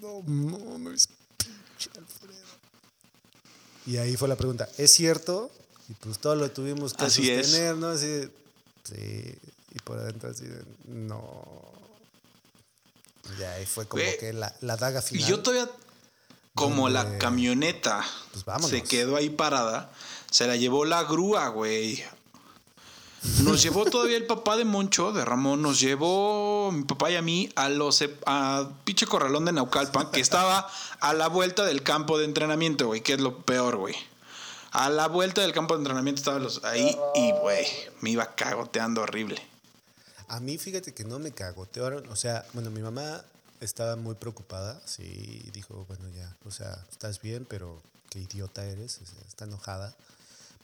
[0.00, 2.34] No mames, pinche Alfredo.
[3.86, 5.50] Y ahí fue la pregunta, ¿es cierto?
[5.88, 7.46] Y pues todo lo tuvimos que Así es.
[7.48, 7.88] sostener, ¿no?
[7.88, 8.30] Así de,
[8.84, 9.38] sí.
[9.74, 11.72] Y por adentro así de, no.
[13.38, 15.28] Ya ahí fue como que la, la daga Y final.
[15.28, 15.70] yo todavía,
[16.54, 19.90] como la camioneta Pues se quedó ahí parada,
[20.30, 22.02] se la llevó la grúa, güey.
[23.42, 27.22] Nos llevó todavía el papá de Moncho, de Ramón, nos llevó mi papá y a
[27.22, 30.68] mí a los e, a pinche corralón de Naucalpan, que estaba
[31.00, 33.94] a la vuelta del campo de entrenamiento, güey, que es lo peor, güey.
[34.72, 37.66] A la vuelta del campo de entrenamiento estaban los ahí y, güey,
[38.00, 39.40] me iba cagoteando horrible.
[40.28, 42.06] A mí, fíjate que no me cagotearon.
[42.08, 43.24] O sea, bueno, mi mamá
[43.64, 44.80] estaba muy preocupada.
[44.86, 49.00] Sí, dijo, bueno, ya, o sea, estás bien, pero qué idiota eres.
[49.02, 49.94] o sea, está enojada.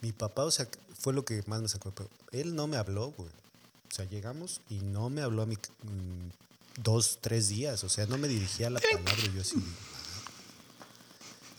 [0.01, 1.93] Mi papá, o sea, fue lo que más me sacó.
[1.93, 3.31] pero Él no me habló, güey.
[3.91, 7.83] O sea, llegamos y no me habló a mí mm, dos, tres días.
[7.85, 9.15] O sea, no me dirigía la palabra.
[9.35, 9.63] Yo así.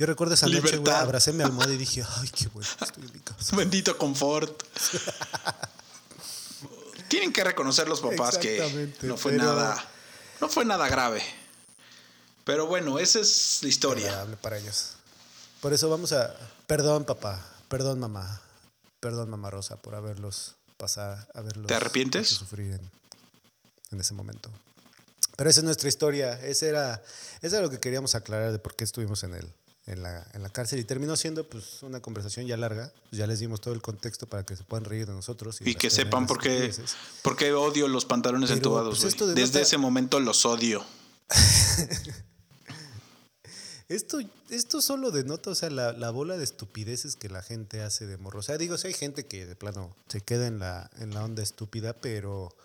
[0.02, 3.14] Yo recuerdo esa noche, güey, abracé mi almohada y dije, ay, qué bueno, estoy en
[3.14, 3.56] mi casa.
[3.56, 4.64] Bendito confort.
[7.08, 9.88] Tienen que reconocer los papás que no fue nada,
[10.42, 11.22] no fue nada grave.
[12.44, 14.26] Pero bueno, esa es la historia.
[14.42, 14.94] para ellos.
[15.62, 16.36] Por eso vamos a.
[16.68, 17.46] Perdón, papá.
[17.70, 18.42] Perdón, mamá.
[19.00, 21.26] Perdón, mamá Rosa, por haberlos pasado.
[21.34, 22.30] Haberlos ¿Te arrepientes?
[22.30, 22.92] sufrir en,
[23.92, 24.50] en ese momento.
[25.38, 26.34] Pero esa es nuestra historia.
[26.42, 27.02] Ese era,
[27.42, 29.54] eso era lo que queríamos aclarar de por qué estuvimos en, el,
[29.88, 30.80] en, la, en la cárcel.
[30.80, 32.92] Y terminó siendo pues, una conversación ya larga.
[33.12, 35.58] Ya les dimos todo el contexto para que se puedan reír de nosotros.
[35.62, 36.98] Y que sepan por qué, estupideces.
[37.22, 40.84] por qué odio los pantalones Pero, entubados, pues, esto denota- Desde ese momento los odio.
[43.90, 48.08] Esto, esto solo denota, o sea, la, la, bola de estupideces que la gente hace
[48.08, 48.40] de morro.
[48.40, 51.44] O sea, digo, hay gente que de plano se queda en la, en la onda
[51.44, 52.56] estúpida, pero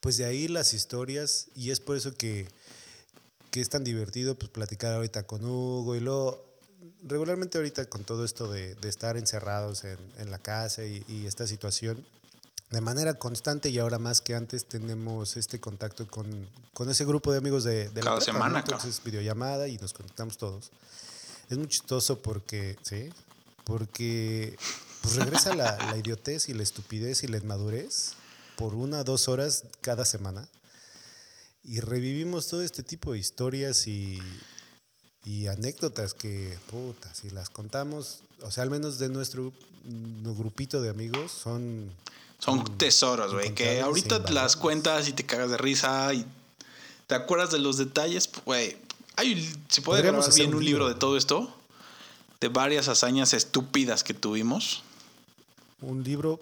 [0.00, 2.48] pues de ahí las historias, y es por eso que,
[3.52, 6.44] que es tan divertido pues platicar ahorita con Hugo y luego
[7.02, 11.26] regularmente ahorita con todo esto de, de estar encerrados en, en la casa y, y,
[11.26, 12.04] esta situación,
[12.70, 16.26] de manera constante y ahora más que antes tenemos este contacto con,
[16.72, 18.58] con ese grupo de amigos de, de Cada la prepa, semana, ¿no?
[18.58, 20.70] Entonces, videollamada y nos conectamos todos.
[21.50, 23.10] Es muy chistoso porque, ¿sí?
[23.64, 24.56] Porque
[25.02, 28.12] pues regresa la, la idiotez y la estupidez y la inmadurez
[28.56, 30.48] por una dos horas cada semana
[31.64, 34.20] y revivimos todo este tipo de historias y,
[35.24, 39.52] y anécdotas que, puta, si las contamos, o sea, al menos de nuestro,
[39.84, 41.90] nuestro grupito de amigos, son...
[42.40, 46.26] Son tesoros, güey, que ahorita las cuentas y te cagas de risa y
[47.06, 48.76] te acuerdas de los detalles, güey.
[49.68, 51.54] Se puede grabar bien un, un libro de todo esto,
[52.40, 54.82] de varias hazañas estúpidas que tuvimos.
[55.80, 56.38] Un libro,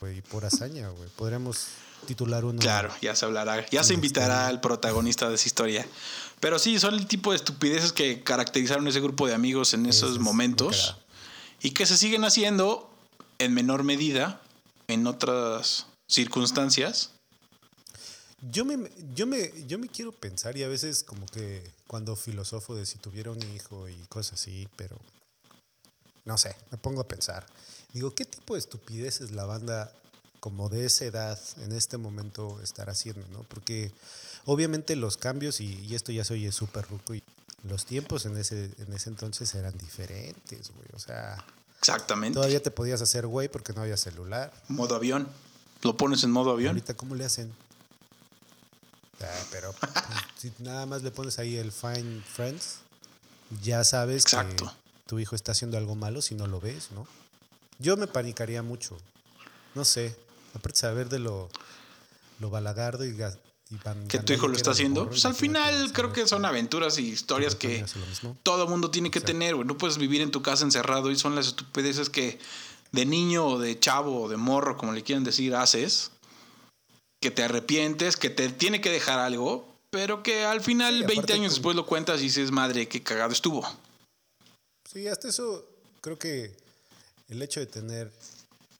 [0.00, 1.08] güey, por hazaña, güey.
[1.16, 1.66] Podríamos
[2.06, 2.60] titular uno.
[2.60, 5.86] Claro, ya se hablará, ya se invitará al protagonista de esa historia.
[6.40, 10.12] Pero sí, son el tipo de estupideces que caracterizaron ese grupo de amigos en esos
[10.12, 10.96] es momentos
[11.60, 12.90] y que se siguen haciendo
[13.38, 14.40] en menor medida
[14.88, 17.10] en otras circunstancias.
[18.50, 22.74] Yo me, yo, me, yo me quiero pensar y a veces como que cuando filosofo
[22.74, 24.96] de si tuviera un hijo y cosas así, pero
[26.24, 27.46] no sé, me pongo a pensar.
[27.92, 29.92] Digo, ¿qué tipo de estupideces la banda
[30.40, 33.44] como de esa edad en este momento estar haciendo, ¿no?
[33.44, 33.92] Porque
[34.46, 37.22] obviamente los cambios, y, y esto ya se oye súper ruco, y
[37.68, 40.88] los tiempos en ese, en ese entonces eran diferentes, güey.
[40.94, 41.44] O sea.
[41.78, 42.34] Exactamente.
[42.34, 44.52] Todavía te podías hacer güey porque no había celular.
[44.68, 45.28] Modo avión.
[45.82, 46.70] Lo pones en modo avión.
[46.70, 47.52] Ahorita, ¿cómo le hacen?
[49.22, 49.74] Ah, pero
[50.38, 52.78] si nada más le pones ahí el Find Friends,
[53.62, 54.66] ya sabes Exacto.
[54.66, 54.72] que
[55.06, 57.06] tu hijo está haciendo algo malo si no lo ves, ¿no?
[57.78, 58.98] Yo me panicaría mucho.
[59.74, 60.16] No sé.
[60.54, 61.50] Aparte saber de lo,
[62.40, 65.08] lo balagardo y, y que tu hijo lo está haciendo.
[65.08, 67.84] Pues al final creo que son aventuras y historias que
[68.42, 69.56] todo mundo tiene que tener.
[69.64, 72.40] No puedes vivir en tu casa encerrado y son las estupideces que
[72.90, 76.10] de niño o de chavo o de morro, como le quieran decir, haces.
[77.20, 81.32] Que te arrepientes, que te tiene que dejar algo, pero que al final, sí, 20
[81.34, 83.64] años después lo cuentas y dices, madre, qué cagado estuvo.
[84.90, 85.64] Sí, hasta eso
[86.00, 86.56] creo que
[87.28, 88.10] el hecho de tener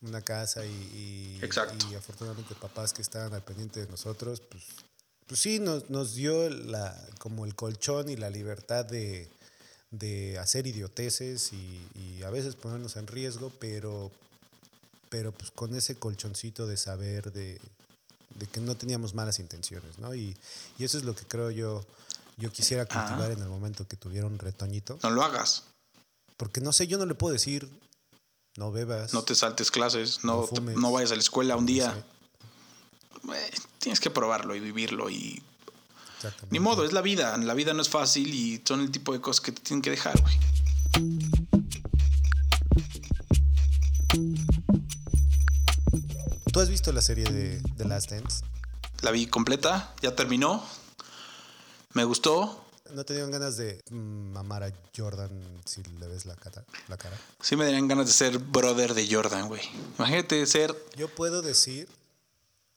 [0.02, 4.64] una casa y, y, y, afortunadamente papás que estaban al pendiente de nosotros, pues,
[5.26, 9.28] pues sí, nos, nos dio la, como el colchón y la libertad de,
[9.90, 14.10] de hacer idioteces y, y, a veces ponernos en riesgo, pero,
[15.10, 17.60] pero pues con ese colchoncito de saber de,
[18.36, 20.14] de que no teníamos malas intenciones, ¿no?
[20.14, 20.34] Y,
[20.78, 21.84] y, eso es lo que creo yo,
[22.38, 23.34] yo quisiera cultivar ah.
[23.34, 24.98] en el momento que tuviera un retoñito.
[25.02, 25.64] No lo hagas.
[26.38, 27.68] Porque no sé, yo no le puedo decir,
[28.56, 29.14] no bebas.
[29.14, 32.04] No te saltes clases, no, no, vayas a la escuela un día.
[33.34, 35.42] Eh, tienes que probarlo y vivirlo y...
[36.50, 37.36] Ni modo, es la vida.
[37.38, 39.90] La vida no es fácil y son el tipo de cosas que te tienen que
[39.90, 40.38] dejar, güey.
[46.52, 48.44] ¿Tú has visto la serie de The Last Dance?
[49.00, 50.62] La vi completa, ya terminó.
[51.94, 52.66] Me gustó.
[52.94, 55.30] ¿No te dieron ganas de mamar a Jordan
[55.64, 56.64] si le ves la cara?
[56.88, 57.18] La cara?
[57.40, 59.62] Sí me darían ganas de ser brother de Jordan, güey.
[59.98, 60.74] Imagínate ser...
[60.96, 61.88] Yo puedo decir...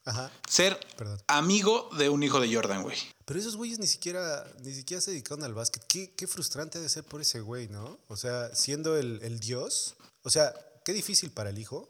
[0.05, 0.29] Ajá.
[0.49, 1.17] Ser Perdón.
[1.27, 2.97] amigo de un hijo de Jordan, güey.
[3.23, 5.81] Pero esos güeyes ni siquiera, ni siquiera se dedicaron al básquet.
[5.87, 7.97] Qué, qué frustrante ha de ser por ese güey, ¿no?
[8.09, 9.95] O sea, siendo el, el dios.
[10.23, 11.89] O sea, qué difícil para el hijo.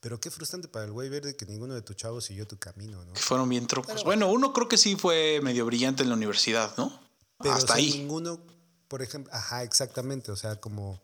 [0.00, 2.58] Pero qué frustrante para el güey ver de que ninguno de tus chavos siguió tu
[2.58, 3.12] camino, ¿no?
[3.12, 4.02] Que fueron bien trucos.
[4.04, 6.98] Bueno, uno creo que sí fue medio brillante en la universidad, ¿no?
[7.42, 7.90] Pero Hasta ahí.
[7.92, 8.40] ninguno,
[8.88, 11.00] por ejemplo, ajá, exactamente, o sea, como,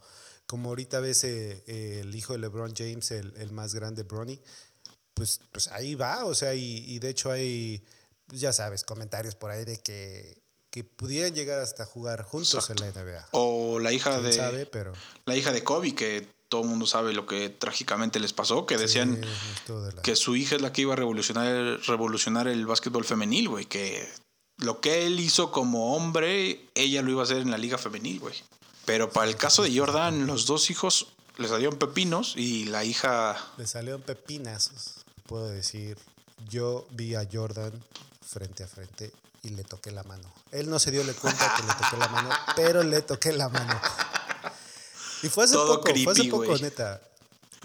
[0.47, 4.41] como ahorita ves eh, eh, el hijo de LeBron James, el, el, más grande, Bronny,
[5.15, 7.83] pues, pues ahí va, o sea, y, y de hecho hay,
[8.27, 12.85] pues ya sabes, comentarios por ahí de que, que pudieran llegar hasta jugar juntos Exacto.
[12.85, 13.29] en la NBA.
[13.33, 14.93] O la hija de sabe, pero...
[15.25, 18.77] la hija de Kobe que todo el mundo sabe lo que trágicamente les pasó, que
[18.77, 19.21] decían
[19.67, 20.03] sí, la...
[20.03, 24.07] que su hija es la que iba a revolucionar, revolucionar el básquetbol femenil, güey, que
[24.59, 28.21] lo que él hizo como hombre, ella lo iba a hacer en la liga femenil,
[28.21, 28.35] güey.
[28.85, 33.37] Pero para el caso de Jordan, los dos hijos le salieron pepinos y la hija...
[33.59, 35.99] Le salieron pepinazos, puedo decir.
[36.49, 37.73] Yo vi a Jordan
[38.23, 40.33] frente a frente y le toqué la mano.
[40.53, 43.81] Él no se dio cuenta que le toqué la mano, pero le toqué la mano.
[45.23, 47.01] Y fue hace Todo poco, creepy, fue hace poco, neta.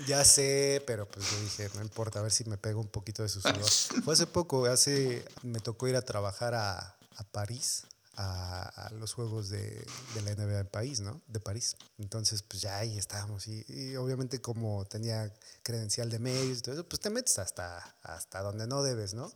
[0.07, 3.23] Ya sé, pero pues yo dije, no importa, a ver si me pego un poquito
[3.23, 3.63] de su sudor.
[4.03, 7.83] fue hace poco, hace, me tocó ir a trabajar a, a París,
[8.17, 9.85] a, los juegos de,
[10.23, 11.21] la NBA de París, ¿no?
[11.27, 11.75] De París.
[11.97, 13.47] Entonces, pues ya ahí estábamos.
[13.47, 15.33] Y, obviamente como tenía
[15.63, 19.31] credencial de medios y todo eso, pues te metes hasta, hasta donde no debes, ¿no?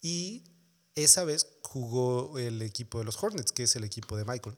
[0.00, 0.44] Y
[0.94, 4.56] esa vez jugó el equipo de los Hornets, que es el equipo de Michael.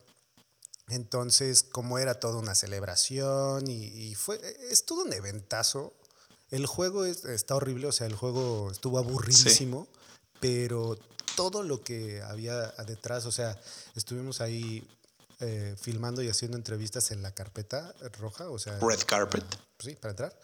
[0.89, 5.93] Entonces, como era toda una celebración y, fue, es todo un eventazo.
[6.49, 9.87] El juego está horrible, o sea, el juego estuvo aburridísimo,
[10.39, 10.97] pero
[11.35, 13.59] todo lo que había detrás, o sea,
[13.95, 14.87] estuvimos ahí
[15.41, 18.79] eh, filmando y haciendo entrevistas en la carpeta roja, o sea...
[18.79, 19.43] Red carpet.
[19.79, 20.39] sí, para entrar.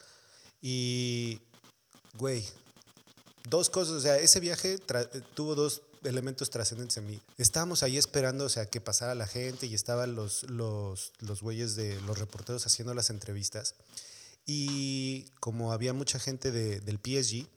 [0.62, 1.42] Y,
[2.16, 2.46] güey,
[3.50, 4.78] dos cosas, o sea, ese viaje
[5.34, 7.22] tuvo dos elementos trascendentes en mí.
[7.38, 11.76] Estábamos ahí esperando, o sea, que pasara la gente y estaban los, los, los güeyes
[11.76, 13.76] de los reporteros haciendo las entrevistas.
[14.46, 17.48] Y como había mucha gente de, del PSG,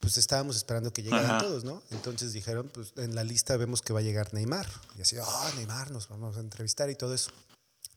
[0.00, 1.82] pues estábamos esperando que llegaran todos, ¿no?
[1.90, 4.68] Entonces dijeron, pues en la lista vemos que va a llegar Neymar.
[4.98, 7.30] Y así, oh, Neymar, nos vamos a entrevistar y todo eso.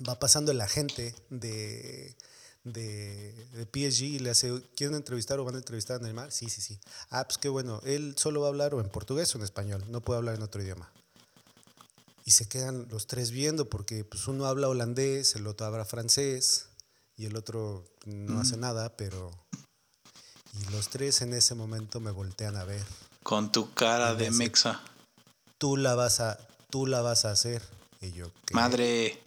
[0.07, 2.15] Va pasando la gente de,
[2.73, 6.31] de, de, PSG y le hace, ¿quieren entrevistar o van a entrevistar a Neymar?
[6.31, 6.79] Sí, sí, sí.
[7.09, 9.83] Ah, pues qué bueno, él solo va a hablar o en portugués o en español,
[9.89, 10.91] no puede hablar en otro idioma.
[12.25, 16.67] Y se quedan los tres viendo porque pues uno habla holandés, el otro habla francés
[17.15, 19.31] y el otro no hace nada, pero...
[20.53, 22.83] Y los tres en ese momento me voltean a ver.
[23.23, 24.81] Con tu cara de mexa.
[25.57, 26.37] Tú la vas a,
[26.69, 27.61] tú la vas a hacer.
[28.01, 29.21] Y yo, Madre.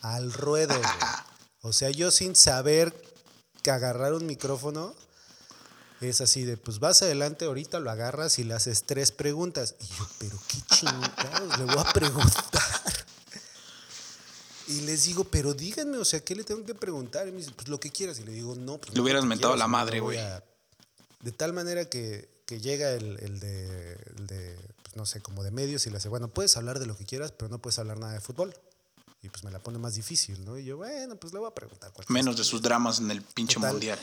[0.00, 0.74] Al ruedo,
[1.68, 2.94] O sea, yo sin saber
[3.62, 4.94] que agarrar un micrófono
[6.00, 9.74] es así de, pues vas adelante, ahorita lo agarras y le haces tres preguntas.
[9.78, 12.62] Y yo, pero qué chingados, le voy a preguntar.
[14.68, 17.26] Y les digo, pero díganme, o sea, ¿qué le tengo que preguntar?
[17.26, 18.18] Y me dice, pues lo que quieras.
[18.18, 18.94] Y le digo, no, pues.
[18.94, 20.18] Le hubieras mentado la madre, güey.
[21.20, 25.50] De tal manera que, llega el, el, de, el de pues, no sé, como de
[25.50, 27.98] medios y le dice, bueno, puedes hablar de lo que quieras, pero no puedes hablar
[27.98, 28.54] nada de fútbol.
[29.22, 30.58] Y pues me la pone más difícil, ¿no?
[30.58, 31.92] Y yo, bueno, pues le voy a preguntar.
[32.08, 33.98] Menos de sus dramas en el pinche mundial.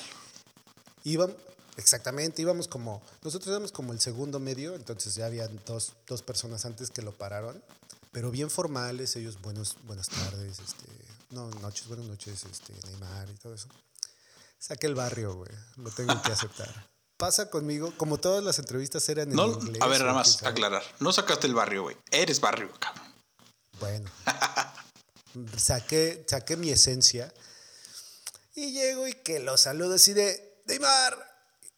[1.04, 1.36] Íbamos,
[1.78, 6.66] exactamente, íbamos como, nosotros éramos como el segundo medio, entonces ya había dos, dos personas
[6.66, 7.62] antes que lo pararon,
[8.12, 10.86] pero bien formales, ellos buenos, buenas tardes, este,
[11.32, 13.68] no, noches, buenas noches, este, Neymar y todo eso.
[14.58, 16.88] Saqué el barrio, güey, lo tengo que aceptar.
[17.18, 19.82] Pasa conmigo, como todas las entrevistas eran en inglés.
[19.82, 23.06] A ver, nada más aclarar, no sacaste el barrio, güey, eres barrio, cabrón.
[23.80, 24.10] Bueno.
[25.58, 27.34] saqué, saqué mi esencia
[28.56, 31.18] y llego y que lo saludo así de, Neymar,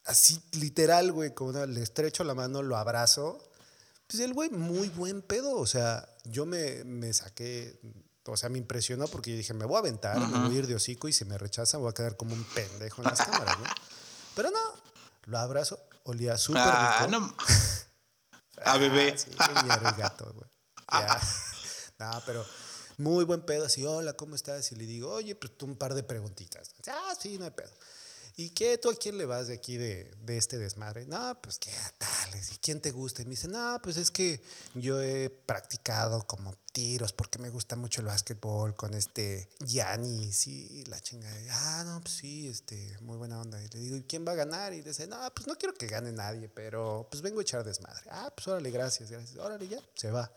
[0.05, 3.43] así literal, güey, como le estrecho la mano, lo abrazo.
[4.07, 7.79] Pues el güey, muy buen pedo, o sea, yo me, me saqué,
[8.25, 10.67] o sea, me impresionó porque yo dije, me voy a aventar, me voy a ir
[10.67, 13.59] de hocico y si me rechaza voy a quedar como un pendejo en las cámaras,
[13.59, 13.65] ¿no?
[14.35, 14.59] Pero no,
[15.25, 17.19] lo abrazo, olía súper ah, rico.
[17.19, 17.35] No.
[18.63, 19.15] A bebé.
[19.39, 20.49] Ah, sí, gato, güey.
[20.91, 21.19] Ya.
[21.99, 22.45] No, pero
[22.97, 24.71] muy buen pedo, así, hola, ¿cómo estás?
[24.71, 26.71] Y le digo, oye, pues tú un par de preguntitas.
[26.87, 27.71] Ah, sí, no hay pedo.
[28.39, 28.77] ¿Y qué?
[28.77, 31.07] ¿Tú a quién le vas de aquí de, de este desmadre?
[31.07, 32.39] No, pues qué tal.
[32.53, 33.23] ¿Y quién te gusta?
[33.23, 34.39] Y me dice, no, pues es que
[34.75, 40.85] yo he practicado como tiros porque me gusta mucho el básquetbol con este Yanis y
[40.85, 41.35] la chingada.
[41.49, 43.59] Ah, no, pues sí, este, muy buena onda.
[43.59, 44.71] Y le digo, ¿y quién va a ganar?
[44.71, 48.03] Y dice, no, pues no quiero que gane nadie, pero pues vengo a echar desmadre.
[48.11, 49.35] Ah, pues órale, gracias, gracias.
[49.37, 50.31] Órale, ya, se va.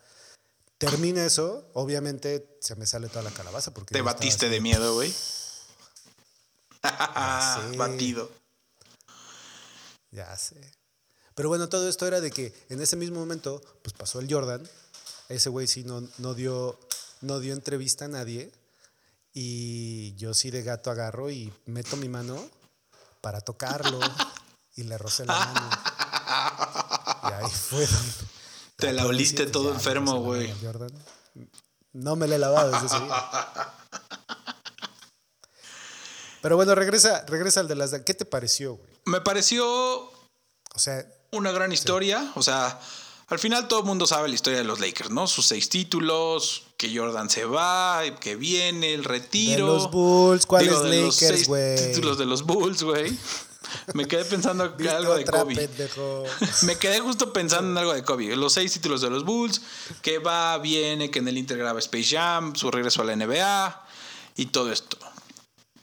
[0.81, 3.75] Termina eso, obviamente se me sale toda la calabaza.
[3.75, 5.15] Porque Te batiste de miedo, güey.
[7.77, 8.33] Batido.
[10.11, 10.57] Ya sé.
[11.35, 14.67] Pero bueno, todo esto era de que en ese mismo momento, pues pasó el Jordan.
[15.29, 16.81] Ese güey sí no, no, dio,
[17.21, 18.51] no dio entrevista a nadie.
[19.35, 22.43] Y yo sí de gato agarro y meto mi mano
[23.21, 24.01] para tocarlo.
[24.77, 25.71] y le rocé la mano.
[27.29, 27.87] Y ahí fue
[28.81, 30.53] te la oliste todo enfermo, güey.
[31.93, 33.31] No me la he lavado desde ese día.
[36.43, 37.93] Pero bueno, regresa, regresa al de las...
[38.01, 38.91] ¿Qué te pareció, güey?
[39.05, 39.67] Me pareció...
[39.67, 41.05] O sea...
[41.33, 42.33] Una gran historia.
[42.35, 42.81] O sea,
[43.29, 45.27] al final todo el mundo sabe la historia de los Lakers, ¿no?
[45.27, 49.67] Sus seis títulos, que Jordan se va, que viene, el retiro.
[49.67, 51.93] De los Bulls, ¿cuáles Lakers, güey?
[51.93, 53.17] Títulos de los Bulls, güey.
[53.95, 55.69] Me quedé pensando algo de Kobe.
[56.63, 58.37] Me quedé justo pensando en algo de Kobe.
[58.37, 59.61] Los seis títulos de los Bulls,
[60.03, 63.87] que va, viene, que en el Inter graba Space Jam, su regreso a la NBA
[64.37, 64.97] y todo esto.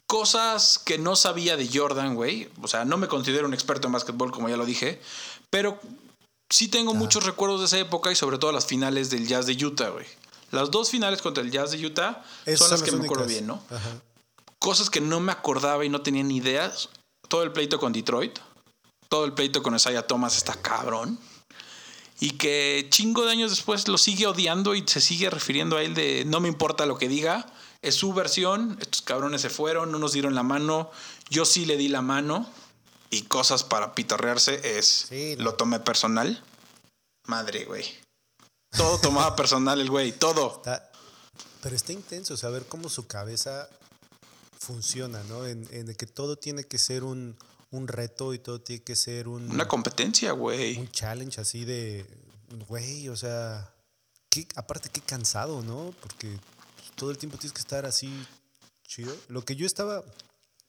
[0.06, 2.50] Cosas que no sabía de Jordan, güey.
[2.62, 5.02] O sea, no me considero un experto en básquetbol, como ya lo dije,
[5.50, 5.80] pero
[6.50, 9.54] sí tengo muchos recuerdos de esa época y sobre todo las finales del Jazz de
[9.66, 10.06] Utah, güey.
[10.52, 12.24] Las dos finales contra el Jazz de Utah
[12.56, 13.62] son las que me acuerdo bien, ¿no?
[14.60, 16.90] Cosas que no me acordaba y no tenía ni ideas
[17.28, 18.40] todo el pleito con Detroit,
[19.10, 21.20] todo el pleito con Isaiah Thomas está cabrón.
[22.20, 25.94] y que chingo de años después lo sigue odiando y se sigue refiriendo a él
[25.94, 27.46] de no me importa lo que diga,
[27.84, 30.90] es su versión, estos cabrones se fueron, no nos dieron la mano,
[31.30, 32.50] yo sí le di la mano
[33.12, 35.44] y cosas para pitorrearse es Sí, no.
[35.44, 36.44] lo tomé personal.
[37.28, 37.86] Madre, güey.
[38.76, 40.56] Todo tomaba personal el güey, todo.
[40.58, 40.90] Está-
[41.62, 43.70] pero está intenso saber cómo su cabeza
[44.60, 45.46] funciona, ¿no?
[45.46, 47.38] En, en que todo tiene que ser un,
[47.72, 50.78] un reto y todo tiene que ser un, Una competencia, güey.
[50.78, 52.06] un challenge así de,
[52.68, 53.74] güey, o sea,
[54.30, 55.94] qué, aparte qué cansado, ¿no?
[56.02, 56.38] Porque
[56.96, 58.12] todo el tiempo tienes que estar así
[58.84, 59.16] chido.
[59.28, 60.04] Lo que yo estaba,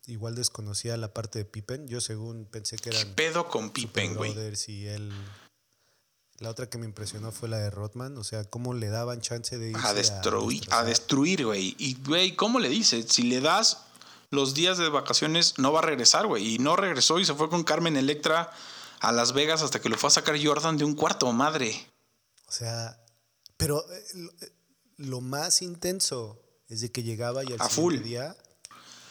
[0.06, 4.34] igual desconocía la parte de Pippen, yo según pensé que eran Pedo con Pippen, güey.
[4.66, 5.12] Y él...
[6.38, 9.58] La otra que me impresionó fue la de Rodman, o sea, cómo le daban chance
[9.58, 11.74] de irse A destruir, a destruir, güey.
[11.78, 13.06] Y, güey, ¿cómo le dices?
[13.10, 13.78] Si le das
[14.30, 16.54] los días de vacaciones, no va a regresar, güey.
[16.54, 18.52] Y no regresó y se fue con Carmen Electra
[19.00, 21.90] a Las Vegas hasta que lo fue a sacar Jordan de un cuarto, madre.
[22.46, 23.00] O sea,
[23.56, 24.52] pero eh, lo, eh,
[24.98, 27.98] lo más intenso es de que llegaba y al A full.
[27.98, 28.36] día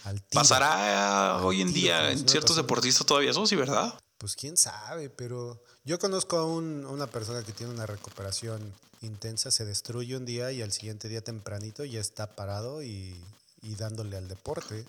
[0.05, 0.41] al tiro.
[0.41, 3.93] Pasará hoy en día en ciertos deportistas todavía eso, sí, ¿verdad?
[4.17, 9.51] Pues quién sabe, pero yo conozco a un- una persona que tiene una recuperación intensa,
[9.51, 13.15] se destruye un día y al siguiente día tempranito ya está parado y,
[13.61, 14.85] y dándole al deporte.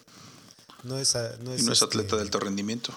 [0.84, 2.92] No es, no es, Y no es este, atleta de alto rendimiento.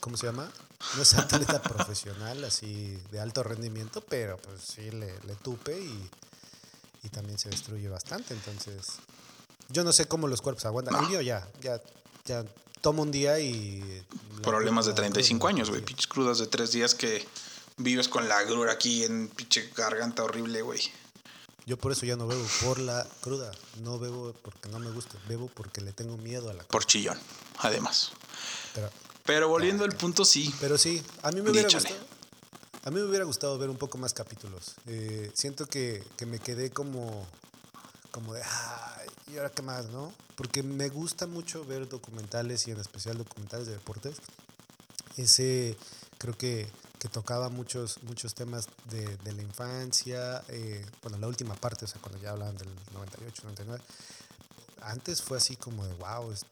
[0.00, 0.50] ¿Cómo se llama?
[0.96, 6.10] No es atleta profesional, así de alto rendimiento, pero pues sí le, le tupe y,
[7.02, 8.34] y también se destruye bastante.
[8.34, 8.86] Entonces,
[9.68, 11.02] yo no sé cómo los cuerpos aguantan.
[11.02, 11.80] El mío ya, ya,
[12.24, 12.44] ya
[12.82, 14.04] toma un día y.
[14.42, 15.82] Problemas de cruda, 35 cruda, años, güey.
[15.82, 17.26] Pinches crudas de tres días que
[17.78, 20.80] vives con la grura aquí en pinche garganta horrible, güey.
[21.64, 23.52] Yo por eso ya no bebo, por la cruda.
[23.82, 26.68] No bebo porque no me gusta, bebo porque le tengo miedo a la cruda.
[26.68, 27.18] Por chillón,
[27.58, 28.10] además.
[28.74, 28.90] Pero,
[29.24, 30.52] Pero volviendo al punto, sí.
[30.60, 31.88] pero sí, a mí me hubiera Díchale.
[31.88, 32.12] gustado.
[32.84, 34.74] A mí me hubiera gustado ver un poco más capítulos.
[34.88, 37.28] Eh, siento que, que me quedé como,
[38.12, 40.12] como de, ay, ¿y ahora qué más, no?
[40.36, 44.16] Porque me gusta mucho ver documentales y en especial documentales de deportes.
[45.16, 45.76] Ese
[46.18, 51.54] creo que, que tocaba muchos, muchos temas de, de la infancia, eh, bueno, la última
[51.54, 53.82] parte, o sea, cuando ya hablaban del 98, 99.
[54.82, 56.46] Antes fue así como de, wow, es-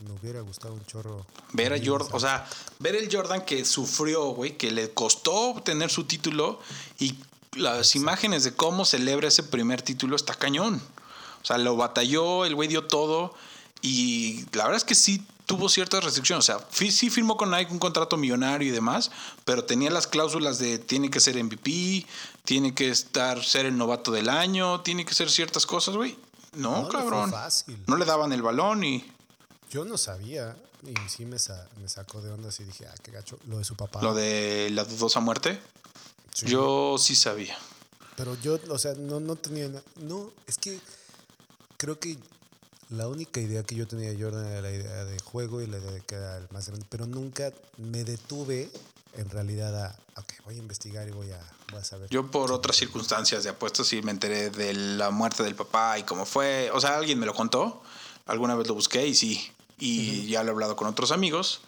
[0.00, 1.24] me hubiera gustado un chorro.
[1.52, 2.46] Ver a Jordan, o sea,
[2.80, 6.58] ver el Jordan que sufrió, güey, que le costó obtener su título
[6.98, 7.16] y
[7.56, 10.80] las imágenes de cómo celebra ese primer título está cañón.
[11.42, 13.34] O sea, lo batalló, el güey dio todo
[13.82, 16.48] y la verdad es que sí tuvo ciertas restricciones.
[16.48, 19.10] O sea, sí firmó con Nike un contrato millonario y demás,
[19.44, 22.06] pero tenía las cláusulas de tiene que ser MVP,
[22.44, 26.16] tiene que estar ser el novato del año, tiene que ser ciertas cosas, güey.
[26.54, 27.30] No, No, cabrón.
[27.30, 27.76] fácil.
[27.86, 29.04] No le daban el balón y
[29.70, 33.10] Yo no sabía y sí me, sa- me sacó de onda y dije, ah, qué
[33.10, 34.00] gacho, lo de su papá.
[34.02, 35.60] lo de la dudosa muerte.
[36.34, 36.46] Sí.
[36.46, 37.56] Yo sí sabía.
[38.16, 39.82] Pero yo, o sea, no, no tenía nada.
[39.96, 40.78] No, es que
[41.78, 42.18] creo que
[42.90, 45.78] la única idea que yo tenía de Jordan era la idea de juego y la
[45.78, 48.70] idea de que era el más grande, pero nunca me detuve
[49.14, 52.10] en realidad a, ok, voy a investigar y voy a, voy a saber.
[52.10, 56.02] Yo por otras circunstancias de apuestas sí me enteré de la muerte del papá y
[56.02, 56.70] cómo fue.
[56.72, 57.82] O sea, alguien me lo contó.
[58.26, 59.50] Alguna vez lo busqué y sí.
[59.78, 61.60] Y ya lo he hablado con otros amigos.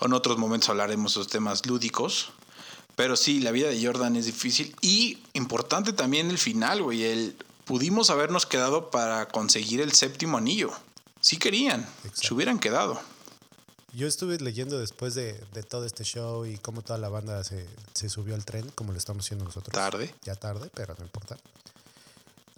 [0.00, 2.32] En otros momentos hablaremos de esos temas lúdicos.
[3.02, 4.76] Pero sí, la vida de Jordan es difícil.
[4.80, 7.02] Y importante también el final, güey.
[7.02, 10.70] El, pudimos habernos quedado para conseguir el séptimo anillo.
[11.20, 11.82] Sí querían.
[12.02, 12.34] Se Exacto.
[12.36, 13.00] hubieran quedado.
[13.92, 17.66] Yo estuve leyendo después de, de todo este show y cómo toda la banda se,
[17.92, 19.74] se subió al tren, como lo estamos haciendo nosotros.
[19.74, 20.14] Tarde.
[20.22, 21.36] Ya tarde, pero no importa.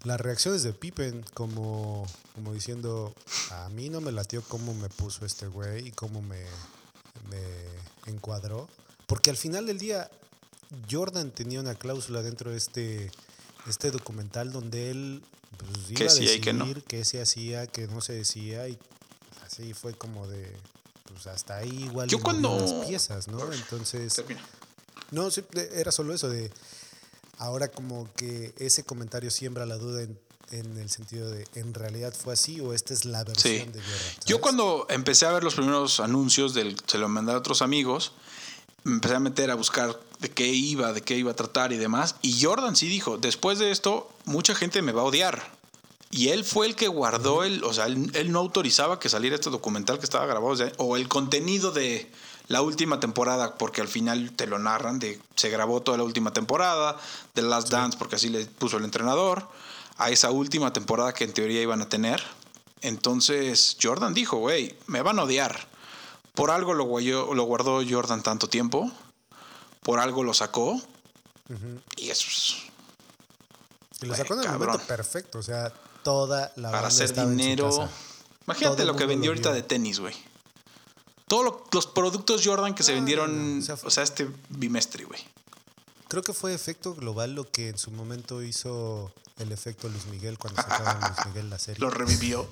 [0.02, 3.14] Las reacciones de Pippen, como, como diciendo,
[3.50, 6.44] a mí no me latió cómo me puso este güey y cómo me,
[7.30, 8.68] me encuadró.
[9.06, 10.10] Porque al final del día,
[10.90, 13.10] Jordan tenía una cláusula dentro de este,
[13.68, 15.22] este documental donde él
[15.56, 16.66] pues, iba Que a decidir que no.
[16.86, 18.68] qué se hacía, qué no se decía.
[18.68, 18.78] Y
[19.44, 20.50] así fue como de,
[21.12, 23.52] pues hasta ahí igual Yo cuando- las piezas, ¿no?
[23.52, 24.14] Entonces...
[24.14, 24.42] Termina.
[25.10, 25.28] No,
[25.74, 26.50] era solo eso de
[27.38, 30.18] ahora como que ese comentario siembra la duda en,
[30.50, 33.58] en el sentido de en realidad fue así o esta es la versión Sí.
[33.58, 34.14] de Jordan.
[34.26, 34.40] Yo ¿sabes?
[34.40, 38.12] cuando empecé a ver los primeros anuncios del, se lo mandé a otros amigos,
[38.84, 41.76] me empecé a meter a buscar de qué iba, de qué iba a tratar y
[41.76, 42.16] demás.
[42.22, 45.42] Y Jordan sí dijo, después de esto, mucha gente me va a odiar.
[46.10, 49.34] Y él fue el que guardó el, o sea, él, él no autorizaba que saliera
[49.34, 52.10] este documental que estaba grabado, o, sea, o el contenido de
[52.46, 56.32] la última temporada, porque al final te lo narran, de se grabó toda la última
[56.32, 56.96] temporada,
[57.34, 59.48] de Last Dance, porque así le puso el entrenador,
[59.96, 62.22] a esa última temporada que en teoría iban a tener.
[62.82, 65.73] Entonces Jordan dijo, güey, me van a odiar.
[66.34, 68.90] Por algo lo, guayó- lo guardó Jordan tanto tiempo,
[69.82, 70.80] por algo lo sacó
[71.96, 72.56] Y eso es.
[74.02, 75.38] Y lo sacó en el momento perfecto.
[75.38, 75.72] O sea,
[76.02, 77.88] toda la Para hacer dinero.
[78.46, 80.14] Imagínate lo que vendió ahorita de tenis, güey.
[81.28, 85.20] Todos los productos Jordan que se vendieron, o sea, este bimestre, güey.
[86.08, 90.38] Creo que fue efecto global lo que en su momento hizo el efecto Luis Miguel
[90.38, 91.80] cuando sacaban Luis Miguel la serie.
[91.80, 92.46] Lo revivió.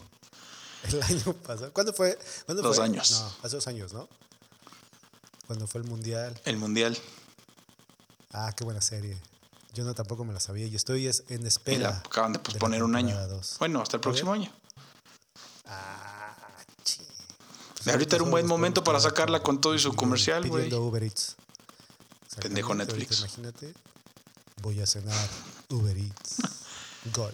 [0.85, 1.73] El año pasado.
[1.73, 2.19] ¿Cuándo fue?
[2.47, 3.11] dos años.
[3.11, 4.09] No, hace dos años, ¿no?
[5.47, 6.41] Cuando fue el Mundial.
[6.45, 6.97] El Mundial.
[8.33, 9.21] Ah, qué buena serie.
[9.75, 11.77] Yo no tampoco me la sabía y estoy en espera.
[11.77, 13.17] Y la acaban de posponer un año.
[13.59, 14.53] Bueno, hasta el próximo año.
[15.67, 16.35] Ah,
[16.85, 17.03] chi.
[17.91, 20.65] ahorita era un buen momento para sacarla con todo y su comercial, güey.
[20.65, 21.37] Pidiendo Uber Eats.
[22.41, 23.19] Pendejo Netflix.
[23.21, 23.75] Imagínate,
[24.63, 25.29] voy a cenar
[25.71, 26.37] Uber Eats.
[27.15, 27.33] Gol.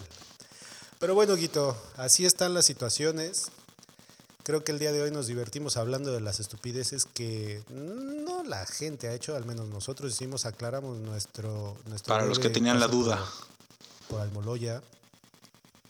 [0.99, 3.51] Pero bueno, Guito, así están las situaciones.
[4.43, 8.65] Creo que el día de hoy nos divertimos hablando de las estupideces que no la
[8.65, 11.77] gente ha hecho, al menos nosotros hicimos, aclaramos nuestro...
[11.85, 13.17] nuestro Para los que tenían la duda.
[14.09, 14.81] Por, por Almoloya.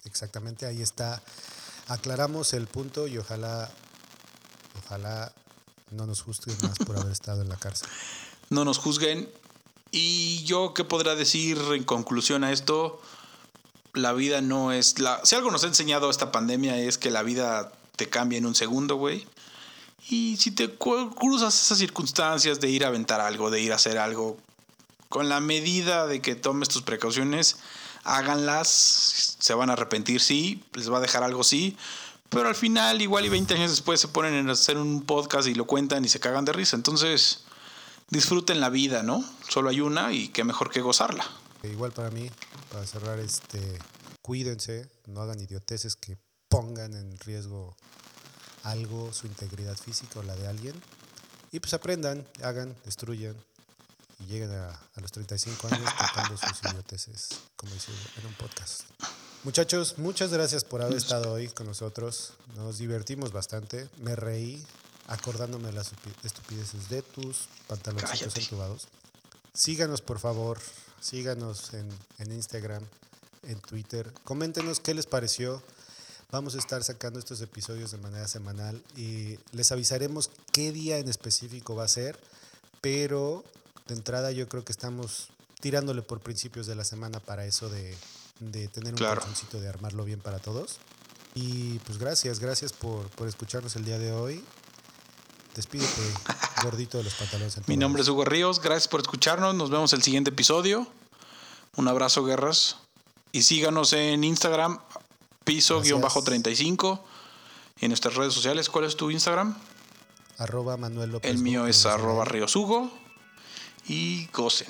[0.05, 1.23] Exactamente, ahí está.
[1.87, 3.71] Aclaramos el punto y ojalá,
[4.85, 5.33] ojalá
[5.89, 7.89] no nos juzguen más por haber estado en la cárcel.
[8.51, 9.29] No nos juzguen.
[9.91, 12.99] Y yo, ¿qué podrá decir en conclusión a esto?
[14.01, 14.99] La vida no es...
[14.99, 15.21] La...
[15.23, 18.55] Si algo nos ha enseñado esta pandemia es que la vida te cambia en un
[18.55, 19.27] segundo, güey.
[20.09, 23.97] Y si te cruzas esas circunstancias de ir a aventar algo, de ir a hacer
[23.97, 24.37] algo,
[25.09, 27.57] con la medida de que tomes tus precauciones,
[28.03, 31.77] háganlas, se van a arrepentir, sí, les va a dejar algo, sí,
[32.29, 35.55] pero al final, igual y 20 años después, se ponen a hacer un podcast y
[35.55, 36.75] lo cuentan y se cagan de risa.
[36.75, 37.41] Entonces,
[38.09, 39.23] disfruten la vida, ¿no?
[39.47, 41.25] Solo hay una y qué mejor que gozarla.
[41.63, 42.29] Igual para mí,
[42.71, 43.77] para cerrar, este,
[44.21, 47.75] cuídense, no hagan idioteces que pongan en riesgo
[48.63, 50.81] algo, su integridad física o la de alguien.
[51.51, 53.35] Y pues aprendan, hagan, destruyan
[54.19, 58.83] y lleguen a, los 35 años contando sus idioteces, como dice en un podcast.
[59.43, 62.33] Muchachos, muchas gracias por haber estado hoy con nosotros.
[62.55, 63.87] Nos divertimos bastante.
[63.97, 64.61] Me reí
[65.07, 65.91] acordándome de las
[66.23, 68.87] estupideces de tus pantaloncitos entubados.
[69.59, 70.57] Síganos, por favor.
[71.01, 71.89] Síganos en,
[72.19, 72.83] en Instagram,
[73.43, 74.11] en Twitter.
[74.23, 75.61] Coméntenos qué les pareció
[76.31, 81.09] Vamos a estar sacando estos episodios de manera semanal y les avisaremos qué día en
[81.09, 82.19] específico va a ser,
[82.81, 83.43] pero
[83.87, 85.29] de entrada yo creo que estamos
[85.59, 87.97] tirándole por principios de la semana para eso de,
[88.67, 89.23] tener un claro.
[89.53, 90.77] de armarlo bien para todos.
[91.33, 94.43] Y pues gracias, gracias por, por escucharnos el día de hoy.
[95.55, 96.01] Despídete,
[96.63, 97.67] gordito de los pantalones.
[97.67, 100.87] Mi nombre es Hugo Ríos, gracias por escucharnos, nos vemos el siguiente episodio.
[101.75, 102.77] Un abrazo, guerras.
[103.31, 104.79] Y síganos en Instagram,
[105.43, 107.01] piso-35
[107.81, 108.69] en nuestras redes sociales.
[108.69, 109.55] ¿Cuál es tu Instagram?
[110.37, 111.29] Arroba Manuel López.
[111.29, 112.91] El mío es arroba Riosugo
[113.87, 114.67] y gocen.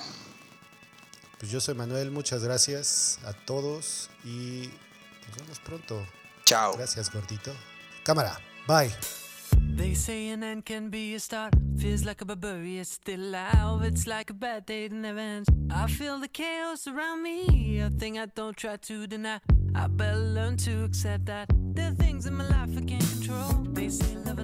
[1.38, 4.68] Pues yo soy Manuel, muchas gracias a todos y
[5.28, 6.06] nos vemos pronto.
[6.44, 6.74] Chao.
[6.76, 7.52] Gracias, gordito.
[8.04, 9.19] Cámara, bye.
[9.80, 11.54] They say an end can be a start.
[11.78, 13.82] Feels like a barbarian still alive.
[13.82, 15.48] It's like a bad day that never ends.
[15.70, 17.80] I feel the chaos around me.
[17.80, 19.40] A thing I don't try to deny.
[19.74, 23.52] I better learn to accept that there are things in my life I can't control.
[23.72, 24.40] They say love